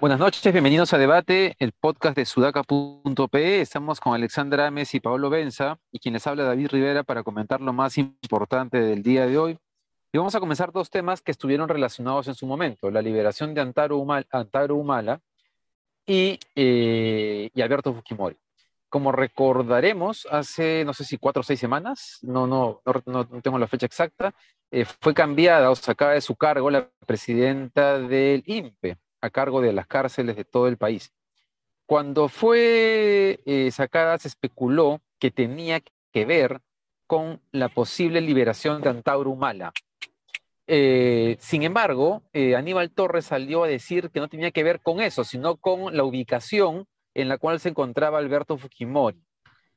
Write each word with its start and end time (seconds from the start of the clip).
Buenas 0.00 0.18
noches, 0.18 0.52
bienvenidos 0.52 0.94
a 0.94 0.98
Debate, 0.98 1.56
el 1.58 1.72
podcast 1.72 2.16
de 2.16 2.24
sudaca.pe. 2.24 3.60
Estamos 3.60 4.00
con 4.00 4.14
Alexandra 4.14 4.66
Ames 4.66 4.94
y 4.94 5.00
Pablo 5.00 5.28
Benza, 5.28 5.78
y 5.92 5.98
quien 5.98 6.14
les 6.14 6.26
habla 6.26 6.44
David 6.44 6.68
Rivera 6.68 7.02
para 7.02 7.22
comentar 7.22 7.60
lo 7.60 7.72
más 7.72 7.98
importante 7.98 8.80
del 8.80 9.02
día 9.02 9.26
de 9.26 9.36
hoy. 9.36 9.58
Y 10.12 10.18
vamos 10.18 10.34
a 10.34 10.40
comenzar 10.40 10.72
dos 10.72 10.90
temas 10.90 11.20
que 11.20 11.30
estuvieron 11.30 11.68
relacionados 11.68 12.28
en 12.28 12.34
su 12.34 12.46
momento, 12.46 12.90
la 12.90 13.02
liberación 13.02 13.52
de 13.52 13.60
Antaro, 13.60 13.98
Humala 13.98 15.20
y, 16.10 16.40
eh, 16.56 17.50
y, 17.54 17.62
Alberto 17.62 17.94
Fujimori. 17.94 18.36
Como 18.88 19.12
recordaremos, 19.12 20.26
hace 20.28 20.84
no 20.84 20.92
sé 20.92 21.04
si 21.04 21.18
cuatro 21.18 21.40
o 21.40 21.44
seis 21.44 21.60
semanas, 21.60 22.18
no, 22.22 22.48
no, 22.48 22.82
no, 23.06 23.28
no 23.30 23.40
tengo 23.40 23.60
la 23.60 23.68
fecha 23.68 23.86
exacta, 23.86 24.34
eh, 24.72 24.84
fue 24.84 25.14
cambiada 25.14 25.70
o 25.70 25.76
sacada 25.76 26.14
de 26.14 26.20
su 26.20 26.34
cargo 26.34 26.68
la 26.68 26.90
presidenta 27.06 28.00
del 28.00 28.42
INPE, 28.44 28.98
a 29.20 29.30
cargo 29.30 29.60
de 29.60 29.72
las 29.72 29.86
cárceles 29.86 30.34
de 30.34 30.44
todo 30.44 30.66
el 30.66 30.78
país. 30.78 31.12
Cuando 31.86 32.28
fue 32.28 33.38
eh, 33.46 33.70
sacada, 33.70 34.18
se 34.18 34.26
especuló 34.26 35.00
que 35.20 35.30
tenía 35.30 35.80
que 36.12 36.24
ver 36.24 36.60
con 37.06 37.40
la 37.52 37.68
posible 37.68 38.20
liberación 38.20 38.82
de 38.82 38.88
Antauro 38.88 39.30
Humala. 39.30 39.72
Eh, 40.72 41.36
sin 41.40 41.64
embargo, 41.64 42.22
eh, 42.32 42.54
Aníbal 42.54 42.92
Torres 42.92 43.24
salió 43.24 43.64
a 43.64 43.66
decir 43.66 44.08
que 44.10 44.20
no 44.20 44.28
tenía 44.28 44.52
que 44.52 44.62
ver 44.62 44.78
con 44.80 45.00
eso, 45.00 45.24
sino 45.24 45.56
con 45.56 45.96
la 45.96 46.04
ubicación 46.04 46.86
en 47.12 47.28
la 47.28 47.38
cual 47.38 47.58
se 47.58 47.70
encontraba 47.70 48.18
Alberto 48.18 48.56
Fujimori. 48.56 49.20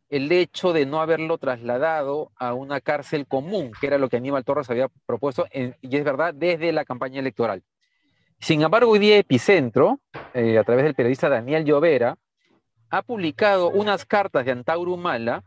El 0.10 0.32
hecho 0.32 0.72
de 0.72 0.86
no 0.86 1.02
haberlo 1.02 1.40
trasladado 1.40 2.32
a 2.36 2.54
una 2.54 2.80
cárcel 2.80 3.26
común, 3.26 3.72
que 3.82 3.88
era 3.88 3.98
lo 3.98 4.08
que 4.08 4.18
Aníbal 4.18 4.46
Torres 4.46 4.70
había 4.70 4.88
propuesto, 5.08 5.48
y 5.52 5.98
es 5.98 6.04
verdad, 6.04 6.32
desde 6.32 6.72
la 6.72 6.86
campaña 6.86 7.22
electoral. 7.22 7.64
Sin 8.40 8.62
embargo, 8.62 8.92
hoy 8.92 9.00
día 9.00 9.18
Epicentro, 9.18 10.00
eh, 10.36 10.60
a 10.60 10.64
través 10.64 10.86
del 10.86 10.94
periodista 10.94 11.28
Daniel 11.28 11.66
Llovera, 11.66 12.20
ha 12.92 13.02
publicado 13.02 13.72
unas 13.72 14.06
cartas 14.06 14.46
de 14.46 14.52
Antauro 14.52 14.94
Humala 14.94 15.44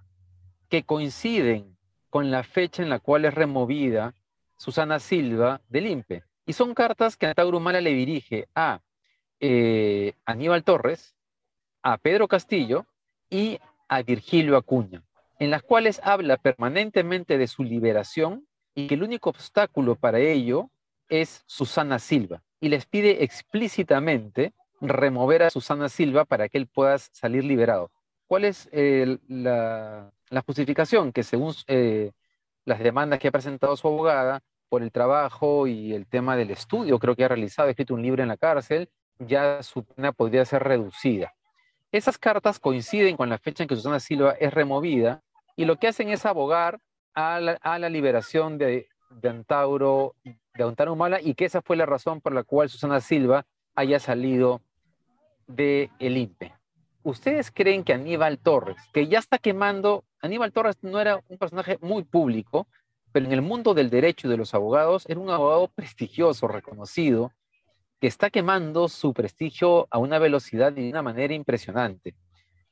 que 0.69 0.83
coinciden 0.83 1.79
con 2.11 2.33
la 2.33 2.43
fecha 2.43 2.83
en 2.83 2.89
la 2.89 2.99
cual 2.99 3.27
es 3.27 3.35
removida 3.35 4.13
Susana 4.57 4.99
Silva 4.99 5.61
del 5.69 5.87
INPE. 5.87 6.25
Y 6.47 6.53
son 6.53 6.75
cartas 6.75 7.17
que 7.17 7.27
Antauro 7.27 7.59
Humala 7.59 7.81
le 7.81 7.93
dirige 7.93 8.49
a 8.55 8.81
eh, 9.41 10.15
Aníbal 10.25 10.65
Torres, 10.65 11.15
a 11.83 11.99
Pedro 11.99 12.29
Castillo 12.29 12.87
y 13.29 13.59
a 13.89 14.03
Virgilio 14.03 14.57
Acuña, 14.57 15.03
en 15.39 15.51
las 15.51 15.63
cuales 15.63 16.01
habla 16.03 16.37
permanentemente 16.37 17.39
de 17.39 17.47
su 17.47 17.65
liberación 17.65 18.47
y 18.75 18.87
que 18.87 18.95
el 18.95 19.03
único 19.03 19.31
obstáculo 19.31 19.97
para 19.97 20.19
ello 20.19 20.71
es 21.09 21.43
Susana 21.47 21.99
Silva 21.99 22.43
y 22.61 22.69
les 22.69 22.87
pide 22.87 23.25
explícitamente 23.25 24.53
remover 24.81 25.43
a 25.43 25.51
Susana 25.51 25.89
Silva 25.89 26.25
para 26.25 26.49
que 26.49 26.59
él 26.59 26.67
pueda 26.67 26.99
salir 26.99 27.45
liberado. 27.45 27.91
¿Cuál 28.27 28.45
es 28.45 28.69
la, 28.73 30.11
justificación? 30.45 31.13
Que 31.13 31.23
según 31.23 31.55
eh, 31.69 32.13
las 32.67 32.81
demandas 32.81 33.19
que 33.19 33.29
ha 33.29 33.33
presentado 33.33 33.75
su 33.77 33.89
abogada 33.89 34.43
por 34.69 34.83
el 34.83 34.93
trabajo 34.93 35.67
y 35.67 35.95
el 35.95 36.07
tema 36.07 36.37
del 36.37 36.51
estudio, 36.51 36.99
creo 36.99 37.17
que 37.17 37.25
ha 37.25 37.29
realizado, 37.29 37.69
ha 37.69 37.71
escrito 37.71 37.95
un 37.95 38.03
libro 38.03 38.23
en 38.23 38.29
la 38.29 38.37
cárcel, 38.37 38.91
ya 39.19 39.63
su 39.63 39.85
pena 39.85 40.13
podría 40.13 40.45
ser 40.45 40.63
reducida. 40.63 41.33
Esas 41.91 42.19
cartas 42.19 42.59
coinciden 42.59 43.17
con 43.17 43.31
la 43.31 43.39
fecha 43.39 43.63
en 43.63 43.69
que 43.69 43.77
Susana 43.77 44.01
Silva 44.01 44.33
es 44.33 44.53
removida 44.53 45.23
y 45.57 45.65
lo 45.65 45.77
que 45.77 45.89
hacen 45.89 46.11
es 46.11 46.27
abogar 46.27 46.81
a 47.15 47.41
la 47.41 47.89
liberación 47.89 48.59
de, 48.59 48.89
de 49.11 49.29
Antauro, 49.29 50.15
de 50.25 50.65
Antauro 50.65 50.93
Humala 50.93 51.21
y 51.21 51.35
que 51.35 51.47
esa 51.47 51.63
fue 51.63 51.77
la 51.77 51.87
razón 51.87 52.21
por 52.21 52.35
la 52.35 52.43
cual 52.43 52.69
Susana 52.69 53.01
Silva 53.01 53.47
haya 53.75 53.99
salido 53.99 54.61
de 55.47 55.91
el. 55.99 56.37
¿Ustedes 57.07 57.53
creen 57.53 57.85
que 57.85 57.93
Aníbal 57.93 58.37
Torres, 58.37 58.79
que 58.93 59.07
ya 59.07 59.21
está 59.21 59.39
quemando, 59.39 60.03
Aníbal 60.21 60.51
Torres 60.51 60.77
no 60.83 60.99
era 60.99 61.23
un 61.29 61.39
personaje 61.39 61.79
muy 61.81 62.03
público, 62.03 62.67
pero 63.13 63.27
en 63.27 63.33
el 63.33 63.43
mundo 63.43 63.75
del 63.75 63.91
derecho 63.91 64.27
y 64.27 64.31
de 64.31 64.37
los 64.37 64.55
abogados 64.55 65.05
era 65.09 65.21
un 65.21 65.31
abogado 65.31 65.69
prestigioso, 65.69 66.49
reconocido, 66.49 67.31
que 68.01 68.09
está 68.09 68.29
quemando 68.29 68.89
su 68.89 69.15
prestigio 69.15 69.87
a 69.89 69.99
una 69.99 70.19
velocidad 70.19 70.77
y 70.77 70.83
de 70.83 70.91
una 70.91 71.03
manera 71.03 71.33
impresionante. 71.33 72.17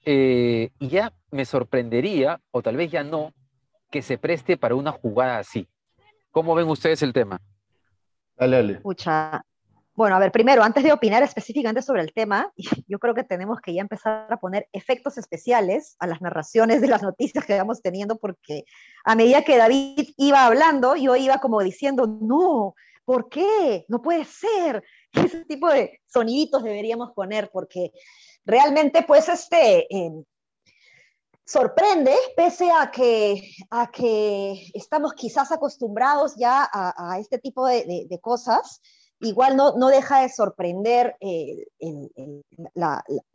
Eh, 0.05 0.71
y 0.81 0.89
ya 0.89 1.13
me 1.31 1.45
sorprendería, 1.45 2.41
o 2.51 2.61
tal 2.61 2.77
vez 2.77 2.91
ya 2.91 3.05
no, 3.05 3.33
que 3.89 4.03
se 4.03 4.19
preste 4.19 4.57
para 4.57 4.75
una 4.75 4.91
jugada 4.91 5.39
así. 5.39 5.69
¿Cómo 6.33 6.57
ven 6.57 6.69
ustedes 6.69 7.03
el 7.03 7.13
tema? 7.13 7.41
Dale, 8.37 8.57
dale. 8.57 8.73
Escucha. 8.73 9.45
Bueno, 9.97 10.17
a 10.17 10.19
ver, 10.19 10.33
primero, 10.33 10.65
antes 10.65 10.83
de 10.83 10.93
opinar 10.93 11.23
específicamente 11.23 11.81
sobre 11.81 12.03
el 12.03 12.13
tema, 12.13 12.53
yo 12.89 12.99
creo 12.99 13.15
que 13.15 13.23
tenemos 13.23 13.61
que 13.61 13.75
ya 13.75 13.81
empezar 13.81 14.27
a 14.33 14.39
poner 14.39 14.69
efectos 14.73 15.19
especiales 15.19 15.95
a 16.01 16.09
las 16.09 16.21
narraciones 16.21 16.81
de 16.81 16.89
las 16.89 17.03
noticias 17.03 17.45
que 17.45 17.57
vamos 17.57 17.81
teniendo, 17.81 18.19
porque 18.19 18.65
a 19.05 19.15
medida 19.15 19.43
que 19.43 19.57
David 19.57 20.09
iba 20.17 20.47
hablando, 20.47 20.97
yo 20.97 21.15
iba 21.15 21.39
como 21.39 21.63
diciendo, 21.63 22.07
no, 22.09 22.75
¿por 23.05 23.29
qué? 23.29 23.85
No 23.89 24.03
puede 24.03 24.25
ser. 24.25 24.83
Ese 25.13 25.45
tipo 25.45 25.69
de 25.69 26.01
soniditos 26.07 26.65
deberíamos 26.65 27.13
poner, 27.13 27.51
porque 27.53 27.93
realmente, 28.45 29.05
pues, 29.07 29.29
este, 29.29 29.87
sorprende, 31.45 32.15
pese 32.37 32.71
a 32.71 32.91
que, 32.91 33.55
a 33.71 33.91
que 33.91 34.71
estamos 34.75 35.13
quizás 35.13 35.53
acostumbrados 35.53 36.35
ya 36.37 36.69
a, 36.73 37.19
este 37.21 37.39
tipo 37.39 37.67
de, 37.67 38.19
cosas, 38.21 38.81
igual 39.25 39.57
no, 39.57 39.77
no, 39.77 39.89
deja 39.89 40.21
de 40.21 40.29
sorprender 40.29 41.17
eh, 41.21 41.67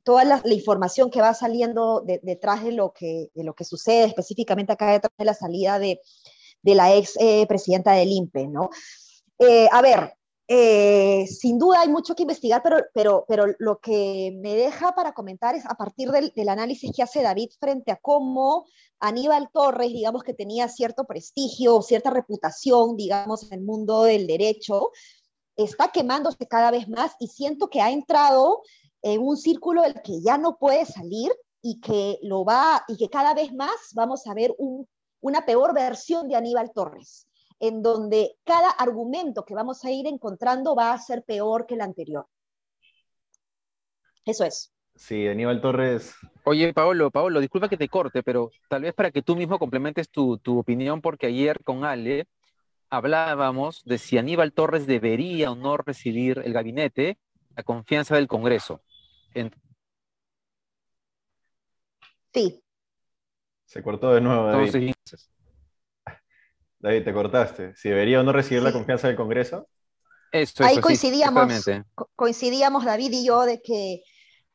toda 0.04 0.24
la, 0.24 0.42
información 0.46 1.10
que 1.10 1.22
va 1.22 1.34
saliendo 1.34 2.04
detrás 2.24 2.64
de 2.64 2.72
lo, 2.72 2.94
que, 2.94 3.30
de 3.34 3.44
lo 3.44 3.54
que 3.54 3.66
sucede, 3.66 4.06
específicamente 4.06 4.74
acá 4.74 4.92
detrás 4.92 5.14
de 5.18 5.26
la 5.26 5.34
salida 5.34 5.80
de, 5.80 6.00
la 6.64 6.94
ex 6.96 7.16
eh, 7.20 7.46
presidenta 7.48 7.94
del 7.94 8.12
INPE, 8.12 8.48
¿no? 8.48 8.70
Eh, 9.40 9.68
a 9.72 9.82
ver, 9.82 10.14
sin 11.28 11.60
duda 11.60 11.82
hay 11.82 11.90
mucho 11.90 12.16
que 12.16 12.24
investigar, 12.24 12.62
pero, 12.64 12.78
pero, 12.94 13.26
pero 13.28 13.46
lo 13.60 13.80
que 13.80 14.34
me 14.42 14.56
deja 14.56 14.94
para 14.94 15.14
comentar 15.14 15.56
es 15.56 15.66
a 15.66 15.76
partir 15.76 16.10
del, 16.10 16.50
análisis 16.50 16.92
que 16.96 17.04
hace 17.04 17.22
David 17.22 17.52
frente 17.60 17.92
a 17.92 17.98
cómo 17.98 18.66
Aníbal 19.00 19.50
Torres, 19.54 19.94
digamos 19.94 20.24
que 20.24 20.34
tenía 20.34 20.68
cierto 20.68 21.06
prestigio, 21.06 21.82
cierta 21.82 22.10
reputación, 22.10 22.98
digamos, 22.98 23.44
en 23.44 23.60
el 23.60 23.62
mundo 23.62 24.04
del 24.04 24.28
derecho, 24.28 24.92
está 25.64 25.90
quemándose 25.90 26.48
cada 26.48 26.72
vez 26.72 26.88
más 26.88 27.16
y 27.20 27.28
siento 27.28 27.70
que 27.70 27.82
ha 27.82 27.92
entrado 27.92 28.62
en 29.02 29.22
un 29.22 29.38
círculo 29.38 29.82
del 29.82 30.02
que 30.02 30.22
ya 30.22 30.38
no 30.38 30.58
puede 30.58 30.86
salir 30.86 31.32
y 31.62 31.80
que 31.80 32.20
lo 32.22 32.46
va 32.46 32.84
y 32.88 32.98
que 32.98 33.10
cada 33.10 33.34
vez 33.34 33.54
más 33.54 33.92
vamos 33.94 34.28
a 34.28 34.34
ver 34.34 34.56
una 35.22 35.46
peor 35.46 35.74
versión 35.74 36.28
de 36.28 36.36
Aníbal 36.36 36.72
Torres 36.74 37.28
en 37.60 37.82
donde 37.82 38.38
cada 38.44 38.70
argumento 38.70 39.44
que 39.44 39.54
vamos 39.54 39.84
a 39.84 39.92
ir 39.92 40.08
encontrando 40.08 40.76
va 40.76 40.94
a 40.94 40.98
ser 40.98 41.24
peor 41.24 41.66
que 41.66 41.76
el 41.76 41.82
anterior. 41.82 42.26
Eso 44.26 44.46
es. 44.46 44.72
Sí, 44.96 45.28
Aníbal 45.28 45.62
Torres. 45.62 46.14
Oye, 46.46 46.74
Paolo, 46.74 47.12
Paolo, 47.12 47.40
disculpa 47.40 47.70
que 47.70 47.78
te 47.78 47.88
corte, 47.88 48.22
pero 48.24 48.52
tal 48.70 48.82
vez 48.82 48.94
para 48.94 49.12
que 49.12 49.22
tú 49.22 49.36
mismo 49.36 49.60
complementes 49.60 50.10
tu, 50.10 50.40
opinión, 50.46 51.02
porque 51.02 51.28
ayer 51.28 51.64
con 51.64 51.86
Ale 51.86 52.28
hablábamos 52.90 53.84
de 53.86 53.98
si 53.98 54.18
Aníbal 54.18 54.54
Torres 54.54 54.88
debería 54.88 55.52
o 55.52 55.56
no 55.56 55.78
recibir 55.78 56.42
el 56.44 56.54
gabinete, 56.54 57.18
la 57.56 57.64
confianza 57.64 58.16
del 58.16 58.28
Congreso. 58.28 58.82
Sí. 62.34 62.64
Se 63.66 63.84
cortó 63.84 64.14
de 64.14 64.22
nuevo. 64.22 64.48
David. 64.48 64.94
David, 66.80 67.04
te 67.04 67.14
cortaste. 67.14 67.76
Si 67.76 67.90
debería 67.90 68.22
o 68.22 68.24
no 68.24 68.32
recibir 68.32 68.64
la 68.64 68.72
confianza 68.72 69.08
del 69.08 69.18
Congreso. 69.18 69.68
Esto, 70.32 70.64
Ahí 70.64 70.80
coincidíamos, 70.80 71.66
coincidíamos 72.16 72.86
David 72.86 73.12
y 73.14 73.26
yo 73.26 73.46
de 73.46 73.62
que 73.62 74.04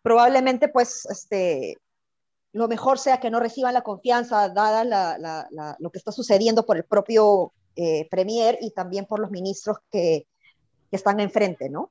probablemente 0.03 0.69
pues 0.69 1.05
este, 1.07 1.77
lo 2.53 2.69
mejor 2.69 3.01
sea 3.01 3.19
que 3.19 3.29
no 3.29 3.41
reciban 3.41 3.75
la 3.75 3.83
confianza 3.83 4.49
dada 4.51 4.85
lo 5.81 5.91
que 5.91 5.99
está 5.99 6.13
sucediendo 6.13 6.65
por 6.65 6.77
el 6.77 6.85
propio 6.85 7.53
eh, 7.76 8.06
Premier 8.11 8.59
y 8.61 8.71
también 8.73 9.06
por 9.06 9.21
los 9.21 9.31
ministros 9.31 9.79
que, 9.91 10.26
que 10.91 10.97
están 10.97 11.21
enfrente, 11.21 11.69
¿no? 11.69 11.91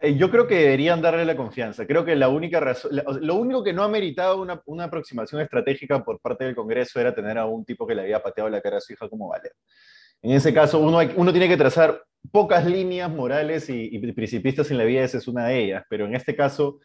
Eh, 0.00 0.16
yo 0.16 0.30
creo 0.30 0.46
que 0.46 0.56
deberían 0.56 1.02
darle 1.02 1.24
la 1.24 1.36
confianza. 1.36 1.86
Creo 1.86 2.04
que 2.04 2.16
la 2.16 2.28
única 2.28 2.58
razón, 2.58 2.92
lo 3.20 3.34
único 3.34 3.62
que 3.62 3.72
no 3.72 3.82
ha 3.82 3.88
meritado 3.88 4.40
una, 4.40 4.84
aproximación 4.84 5.42
estratégica 5.42 6.02
por 6.02 6.20
parte 6.20 6.44
del 6.44 6.54
Congreso 6.54 6.98
era 6.98 7.14
tener 7.14 7.36
a 7.36 7.46
un 7.46 7.64
tipo 7.64 7.86
que 7.86 7.94
le 7.94 8.02
había 8.02 8.22
pateado 8.22 8.48
la 8.48 8.62
cara 8.62 8.78
a 8.78 8.80
su 8.80 8.94
hija 8.94 9.08
como 9.08 9.28
Valer. 9.28 9.52
En 10.22 10.32
ese 10.32 10.54
caso, 10.54 10.78
uno, 10.80 11.32
tiene 11.32 11.48
que 11.48 11.56
trazar 11.56 12.02
pocas 12.32 12.66
líneas 12.66 13.10
morales 13.10 13.68
y, 13.68 13.88
y 13.92 14.12
principistas 14.12 14.70
en 14.70 14.78
la 14.78 14.84
vida, 14.84 15.02
esa 15.02 15.18
es 15.18 15.28
una 15.28 15.46
de 15.46 15.64
ellas, 15.64 15.84
pero 15.88 16.06
en 16.06 16.14
este 16.14 16.36
caso, 16.36 16.78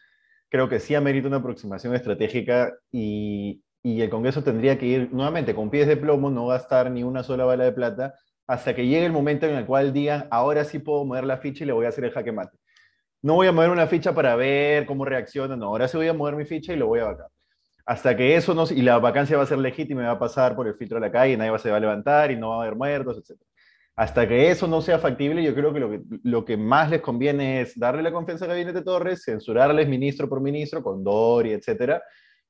creo 0.48 0.68
que 0.68 0.80
sí 0.80 0.94
amerita 0.94 1.28
una 1.28 1.38
aproximación 1.38 1.94
estratégica 1.94 2.72
y, 2.90 3.62
y 3.86 4.02
el 4.02 4.10
Congreso 4.10 4.42
tendría 4.42 4.76
que 4.80 4.86
ir 4.86 5.12
nuevamente 5.12 5.54
con 5.54 5.70
pies 5.70 5.86
de 5.86 5.96
plomo, 5.96 6.28
no 6.28 6.48
gastar 6.48 6.90
ni 6.90 7.04
una 7.04 7.22
sola 7.22 7.44
bala 7.44 7.62
de 7.62 7.70
plata 7.70 8.14
hasta 8.48 8.74
que 8.74 8.84
llegue 8.84 9.06
el 9.06 9.12
momento 9.12 9.46
en 9.46 9.54
el 9.54 9.64
cual 9.64 9.92
digan, 9.92 10.26
ahora 10.32 10.64
sí 10.64 10.80
puedo 10.80 11.04
mover 11.04 11.22
la 11.22 11.36
ficha 11.36 11.62
y 11.62 11.68
le 11.68 11.72
voy 11.72 11.86
a 11.86 11.90
hacer 11.90 12.04
el 12.04 12.10
jaque 12.10 12.32
mate. 12.32 12.58
No 13.22 13.34
voy 13.34 13.46
a 13.46 13.52
mover 13.52 13.70
una 13.70 13.86
ficha 13.86 14.12
para 14.12 14.34
ver 14.34 14.86
cómo 14.86 15.04
reacciona, 15.04 15.56
no, 15.56 15.66
ahora 15.66 15.86
sí 15.86 15.96
voy 15.96 16.08
a 16.08 16.12
mover 16.12 16.34
mi 16.34 16.44
ficha 16.44 16.72
y 16.72 16.76
lo 16.76 16.88
voy 16.88 16.98
a 16.98 17.04
vacar. 17.04 17.28
Hasta 17.84 18.16
que 18.16 18.34
eso 18.34 18.54
no, 18.54 18.64
y 18.68 18.82
la 18.82 18.98
vacancia 18.98 19.36
va 19.36 19.44
a 19.44 19.46
ser 19.46 19.58
legítima 19.58 20.02
y 20.02 20.06
va 20.06 20.12
a 20.12 20.18
pasar 20.18 20.56
por 20.56 20.66
el 20.66 20.74
filtro 20.74 20.96
de 20.98 21.06
la 21.06 21.12
calle, 21.12 21.36
nadie 21.36 21.56
se 21.60 21.70
va 21.70 21.76
a 21.76 21.80
levantar 21.80 22.32
y 22.32 22.36
no 22.36 22.48
va 22.48 22.56
a 22.56 22.62
haber 22.62 22.74
muertos, 22.74 23.18
etc. 23.18 23.40
Hasta 23.94 24.26
que 24.26 24.50
eso 24.50 24.66
no 24.66 24.82
sea 24.82 24.98
factible, 24.98 25.44
yo 25.44 25.54
creo 25.54 25.72
que 25.72 26.02
lo, 26.24 26.44
que 26.44 26.56
más 26.56 26.90
les 26.90 27.02
conviene 27.02 27.60
es 27.60 27.78
darle 27.78 28.02
la 28.02 28.10
confianza 28.10 28.46
al 28.46 28.50
gabinete 28.50 28.82
Torres, 28.82 29.22
censurarles 29.22 29.88
ministro 29.88 30.28
por 30.28 30.40
ministro, 30.40 30.82
con 30.82 31.04
Dori, 31.04 31.52
etcétera, 31.52 32.02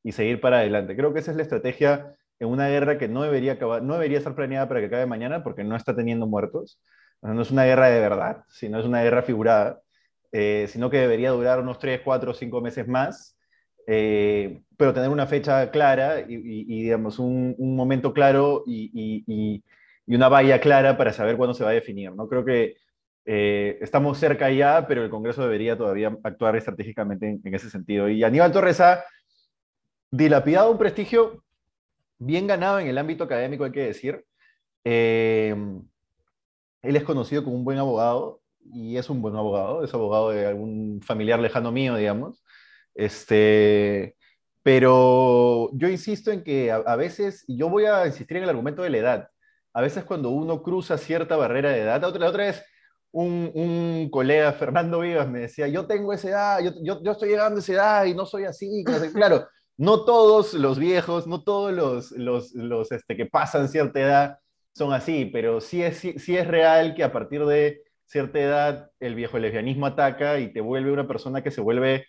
y 0.06 0.12
seguir 0.12 0.41
para 0.41 0.58
adelante. 0.58 0.94
Creo 0.94 1.12
que 1.12 1.19
esa 1.19 1.32
es 1.32 1.37
la 1.37 1.43
estrategia 1.43 2.14
en 2.38 2.49
una 2.49 2.69
guerra 2.69 2.97
que 2.97 3.08
no 3.08 3.25
debería, 3.25 3.55
acabar, 3.55 3.82
no 3.82 3.94
debería 3.94 4.19
estar 4.19 4.37
planeada 4.37 4.69
para 4.69 4.79
que 4.79 4.87
acabe 4.87 5.05
mañana 5.05 5.43
porque 5.43 5.64
no 5.64 5.75
está 5.75 5.97
teniendo 5.97 6.29
muertos. 6.29 6.81
No 7.23 7.43
es 7.43 7.50
una 7.50 7.64
guerra 7.64 7.88
de 7.88 7.99
verdad, 7.99 8.44
sino 8.49 8.79
es 8.79 8.87
una 8.87 9.03
guerra 9.03 9.23
figurada, 9.23 9.81
eh, 10.31 10.67
sino 10.69 10.91
que 10.91 10.99
debería 10.99 11.32
durar 11.32 11.58
unos 11.58 11.81
3, 11.81 12.03
4, 12.05 12.35
5 12.35 12.61
meses 12.61 12.87
más, 12.87 13.37
eh, 13.88 14.62
pero 14.76 14.94
tener 14.94 15.08
una 15.08 15.26
fecha 15.26 15.73
clara 15.73 16.20
y, 16.20 16.82
digamos, 16.82 17.19
un, 17.19 17.56
momento 17.58 18.12
claro 18.12 18.62
y, 18.64 19.25
y, 19.26 19.64
una 20.14 20.29
valla 20.29 20.61
clara 20.61 20.97
para 20.97 21.12
saber 21.12 21.37
cuándo 21.37 21.53
se 21.53 21.64
va 21.64 21.70
a 21.70 21.73
definir. 21.73 22.12
¿no? 22.12 22.29
Creo 22.29 22.44
que 22.44 22.76
eh, 23.25 23.76
estamos 23.81 24.19
cerca 24.19 24.49
ya, 24.50 24.87
pero 24.87 25.03
el 25.03 25.11
Congreso 25.11 25.43
debería 25.43 25.76
todavía 25.76 26.17
actuar 26.23 26.55
estratégicamente 26.55 27.41
en, 27.43 27.55
ese 27.55 27.70
sentido. 27.70 28.08
Y 28.08 28.23
Aníbal 28.23 28.53
Torres 28.53 28.81
dilapidado 30.17 30.71
un 30.71 30.79
prestigio 30.79 31.43
bien 32.19 32.47
ganado 32.47 32.79
en 32.79 32.87
el 32.87 32.99
ámbito 32.99 33.25
académico, 33.25 33.65
hay 33.65 33.73
que 33.73 33.87
decir. 33.87 34.25
Eh, 34.85 35.55
él 36.83 36.97
es 36.97 37.05
conocido 37.05 37.45
como 37.45 37.57
un 37.57 37.65
buen 37.65 37.79
abogado 37.79 38.41
y 38.73 38.97
es 38.97 39.11
un 39.11 39.21
buen 39.21 39.37
abogado, 39.37 39.85
es 39.85 39.93
abogado 39.93 40.31
de 40.31 40.47
algún 40.47 41.01
familiar 41.03 41.39
lejano 41.41 41.73
mío, 41.73 41.97
digamos. 41.97 42.43
Este, 42.95 44.17
pero 44.63 45.71
yo 45.75 45.89
insisto 45.89 46.31
en 46.31 46.43
que 46.43 46.73
a, 46.73 46.97
veces, 46.97 47.45
yo 47.49 47.69
voy 47.69 47.85
a 47.87 48.07
insistir 48.07 48.39
en 48.39 48.45
el 48.45 48.51
argumento 48.51 48.83
de 48.83 48.91
la 48.91 48.99
edad, 48.99 49.29
a 49.73 49.83
veces 49.83 50.05
cuando 50.05 50.31
uno 50.31 50.63
cruza 50.63 50.97
cierta 50.99 51.37
barrera 51.37 51.71
de 51.71 51.83
edad, 51.83 52.03
otra, 52.05 52.21
la 52.21 52.29
otra 52.31 52.45
vez 52.45 52.65
un, 53.13 53.51
un, 53.55 54.11
colega, 54.11 54.53
Fernando 54.53 55.01
Vivas, 55.01 55.29
me 55.29 55.41
decía, 55.41 55.69
yo 55.69 55.87
tengo 55.87 56.13
esa 56.13 56.29
edad, 56.29 56.61
yo, 56.61 56.73
yo, 56.83 57.03
yo 57.03 57.13
estoy 57.13 57.31
llegando 57.31 57.59
a 57.59 57.61
esa 57.61 57.73
edad 57.73 58.05
y 58.07 58.15
no 58.15 58.27
soy 58.27 58.45
así. 58.45 58.85
Claro, 59.15 59.47
no 59.76 60.05
todos 60.05 60.55
los 60.55 60.78
viejos, 60.78 61.26
no 61.26 61.43
todos 61.43 61.73
los, 61.73 62.12
los, 62.12 62.93
este, 62.93 63.17
que 63.17 63.26
pasan 63.26 63.69
cierta 63.69 64.00
edad 64.00 64.38
son 64.75 64.93
así, 64.93 65.26
pero 65.26 65.61
sí 65.61 65.82
es, 65.82 65.99
sí, 65.99 66.37
es 66.37 66.46
real 66.46 66.94
que 66.94 67.02
a 67.05 67.12
partir 67.12 67.44
de 67.46 67.82
cierta 68.05 68.38
edad 68.38 68.90
el 69.00 69.14
viejo 69.14 69.38
lesbianismo 69.38 69.87
ataca 69.87 70.38
y 70.38 70.52
te 70.52 70.61
vuelve 70.61 70.93
una 70.93 71.08
persona 71.08 71.43
que 71.43 71.50
se 71.50 71.61
vuelve 71.61 72.06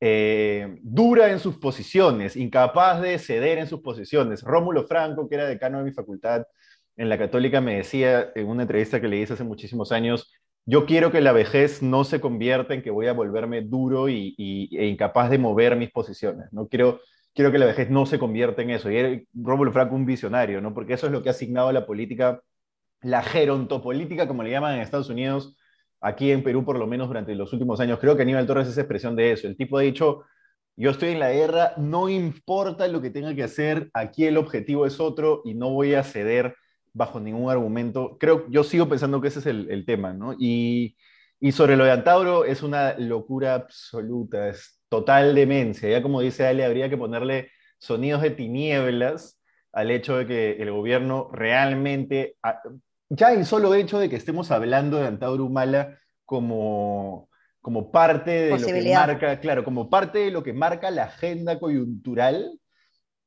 eh, 0.00 0.78
dura 0.82 1.30
en 1.30 1.38
sus 1.40 1.58
posiciones, 1.58 2.36
incapaz 2.36 3.00
de 3.00 3.18
ceder 3.18 3.58
en 3.58 3.66
sus 3.66 3.80
posiciones. 3.80 4.42
Rómulo 4.42 4.84
Franco, 4.86 5.28
que 5.28 5.34
era 5.36 5.46
decano 5.46 5.78
de 5.78 5.84
mi 5.84 5.92
facultad 5.92 6.46
en 6.96 7.08
la 7.08 7.18
católica, 7.18 7.60
me 7.60 7.76
decía 7.76 8.30
en 8.34 8.48
una 8.48 8.62
entrevista 8.62 9.00
que 9.00 9.08
le 9.08 9.16
hice 9.18 9.34
hace 9.34 9.44
muchísimos 9.44 9.92
años, 9.92 10.30
yo 10.66 10.86
quiero 10.86 11.10
que 11.10 11.20
la 11.20 11.32
vejez 11.32 11.82
no 11.82 12.04
se 12.04 12.20
convierta 12.20 12.74
en 12.74 12.82
que 12.82 12.90
voy 12.90 13.06
a 13.06 13.12
volverme 13.12 13.62
duro 13.62 14.08
y, 14.08 14.34
e 14.72 14.86
incapaz 14.86 15.30
de 15.30 15.38
mover 15.38 15.76
mis 15.76 15.90
posiciones. 15.90 16.52
No 16.52 16.68
quiero, 16.68 17.00
quiero 17.34 17.50
que 17.50 17.58
la 17.58 17.66
vejez 17.66 17.90
no 17.90 18.06
se 18.06 18.18
convierta 18.18 18.62
en 18.62 18.70
eso. 18.70 18.90
Y 18.90 19.28
Rómulo 19.34 19.72
Franco 19.72 19.94
un 19.94 20.06
visionario, 20.06 20.60
¿no? 20.60 20.74
Porque 20.74 20.94
eso 20.94 21.06
es 21.06 21.12
lo 21.12 21.22
que 21.22 21.28
ha 21.28 21.32
asignado 21.32 21.68
a 21.68 21.72
la 21.72 21.86
política, 21.86 22.40
la 23.02 23.22
gerontopolítica, 23.22 24.28
como 24.28 24.42
le 24.42 24.50
llaman 24.50 24.76
en 24.76 24.80
Estados 24.82 25.10
Unidos, 25.10 25.56
aquí 26.00 26.30
en 26.30 26.42
Perú 26.42 26.64
por 26.64 26.78
lo 26.78 26.86
menos 26.86 27.08
durante 27.08 27.34
los 27.34 27.52
últimos 27.52 27.80
años. 27.80 27.98
Creo 27.98 28.16
que 28.16 28.22
Aníbal 28.22 28.46
Torres 28.46 28.68
es 28.68 28.78
expresión 28.78 29.16
de 29.16 29.32
eso. 29.32 29.46
El 29.46 29.56
tipo 29.56 29.78
ha 29.78 29.82
dicho, 29.82 30.24
yo 30.76 30.90
estoy 30.90 31.10
en 31.10 31.20
la 31.20 31.32
guerra, 31.32 31.72
no 31.78 32.08
importa 32.08 32.88
lo 32.88 33.02
que 33.02 33.10
tenga 33.10 33.34
que 33.34 33.42
hacer, 33.42 33.90
aquí 33.92 34.26
el 34.26 34.36
objetivo 34.36 34.86
es 34.86 35.00
otro 35.00 35.42
y 35.44 35.54
no 35.54 35.70
voy 35.70 35.94
a 35.94 36.02
ceder 36.02 36.54
bajo 36.92 37.20
ningún 37.20 37.50
argumento. 37.50 38.16
Creo, 38.18 38.46
yo 38.48 38.64
sigo 38.64 38.88
pensando 38.88 39.20
que 39.20 39.28
ese 39.28 39.40
es 39.40 39.46
el, 39.46 39.84
tema, 39.86 40.12
¿no? 40.12 40.34
Y, 40.38 40.96
y, 41.40 41.52
sobre 41.52 41.76
lo 41.76 41.84
de 41.84 41.92
Antauro 41.92 42.44
es 42.44 42.62
una 42.62 42.94
locura 42.98 43.54
absoluta, 43.54 44.48
es 44.48 44.80
total 44.88 45.34
demencia. 45.34 45.88
Ya 45.88 46.02
como 46.02 46.20
dice 46.20 46.46
Ale, 46.46 46.64
habría 46.64 46.88
que 46.90 46.98
ponerle 46.98 47.50
sonidos 47.78 48.22
de 48.22 48.30
tinieblas 48.30 49.40
al 49.72 49.90
hecho 49.90 50.16
de 50.16 50.26
que 50.26 50.52
el 50.62 50.70
gobierno 50.70 51.30
realmente, 51.32 52.36
ya 53.08 53.32
el 53.32 53.46
solo 53.46 53.74
hecho 53.74 53.98
de 53.98 54.08
que 54.08 54.16
estemos 54.16 54.50
hablando 54.50 54.98
de 54.98 55.06
Antauro 55.06 55.44
Humala 55.44 55.98
como, 56.24 57.28
como 57.60 57.90
parte 57.90 58.30
de 58.30 58.58
lo 58.58 58.66
que 58.66 58.94
marca, 58.94 59.40
claro, 59.40 59.64
como 59.64 59.88
parte 59.90 60.18
de 60.18 60.30
lo 60.30 60.42
que 60.42 60.52
marca 60.52 60.90
la 60.90 61.04
agenda 61.04 61.58
coyuntural, 61.58 62.59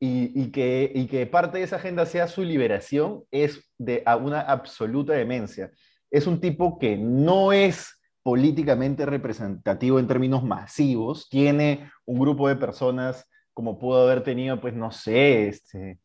y, 0.05 0.51
que, 0.51 0.91
y, 0.93 1.07
que, 1.07 1.25
parte 1.27 1.59
de 1.59 1.63
esa 1.63 1.77
agenda 1.77 2.05
sea 2.05 2.27
su 2.27 2.43
liberación 2.43 3.23
es 3.31 3.71
de 3.77 4.03
una 4.21 4.41
absoluta 4.41 5.13
demencia. 5.13 5.71
Es 6.11 6.27
un 6.27 6.41
tipo 6.41 6.77
que 6.77 6.97
no 6.97 7.53
es 7.53 8.01
políticamente 8.21 9.05
representativo 9.05 9.99
en 9.99 10.07
términos 10.07 10.43
masivos, 10.43 11.29
tiene 11.29 11.89
un 12.05 12.19
grupo 12.19 12.49
de 12.49 12.57
personas 12.57 13.29
como 13.53 13.79
pudo 13.79 14.03
haber 14.03 14.23
tenido, 14.23 14.59
pues 14.59 14.73
no 14.73 14.91
sé, 14.91 15.47
este, 15.47 15.99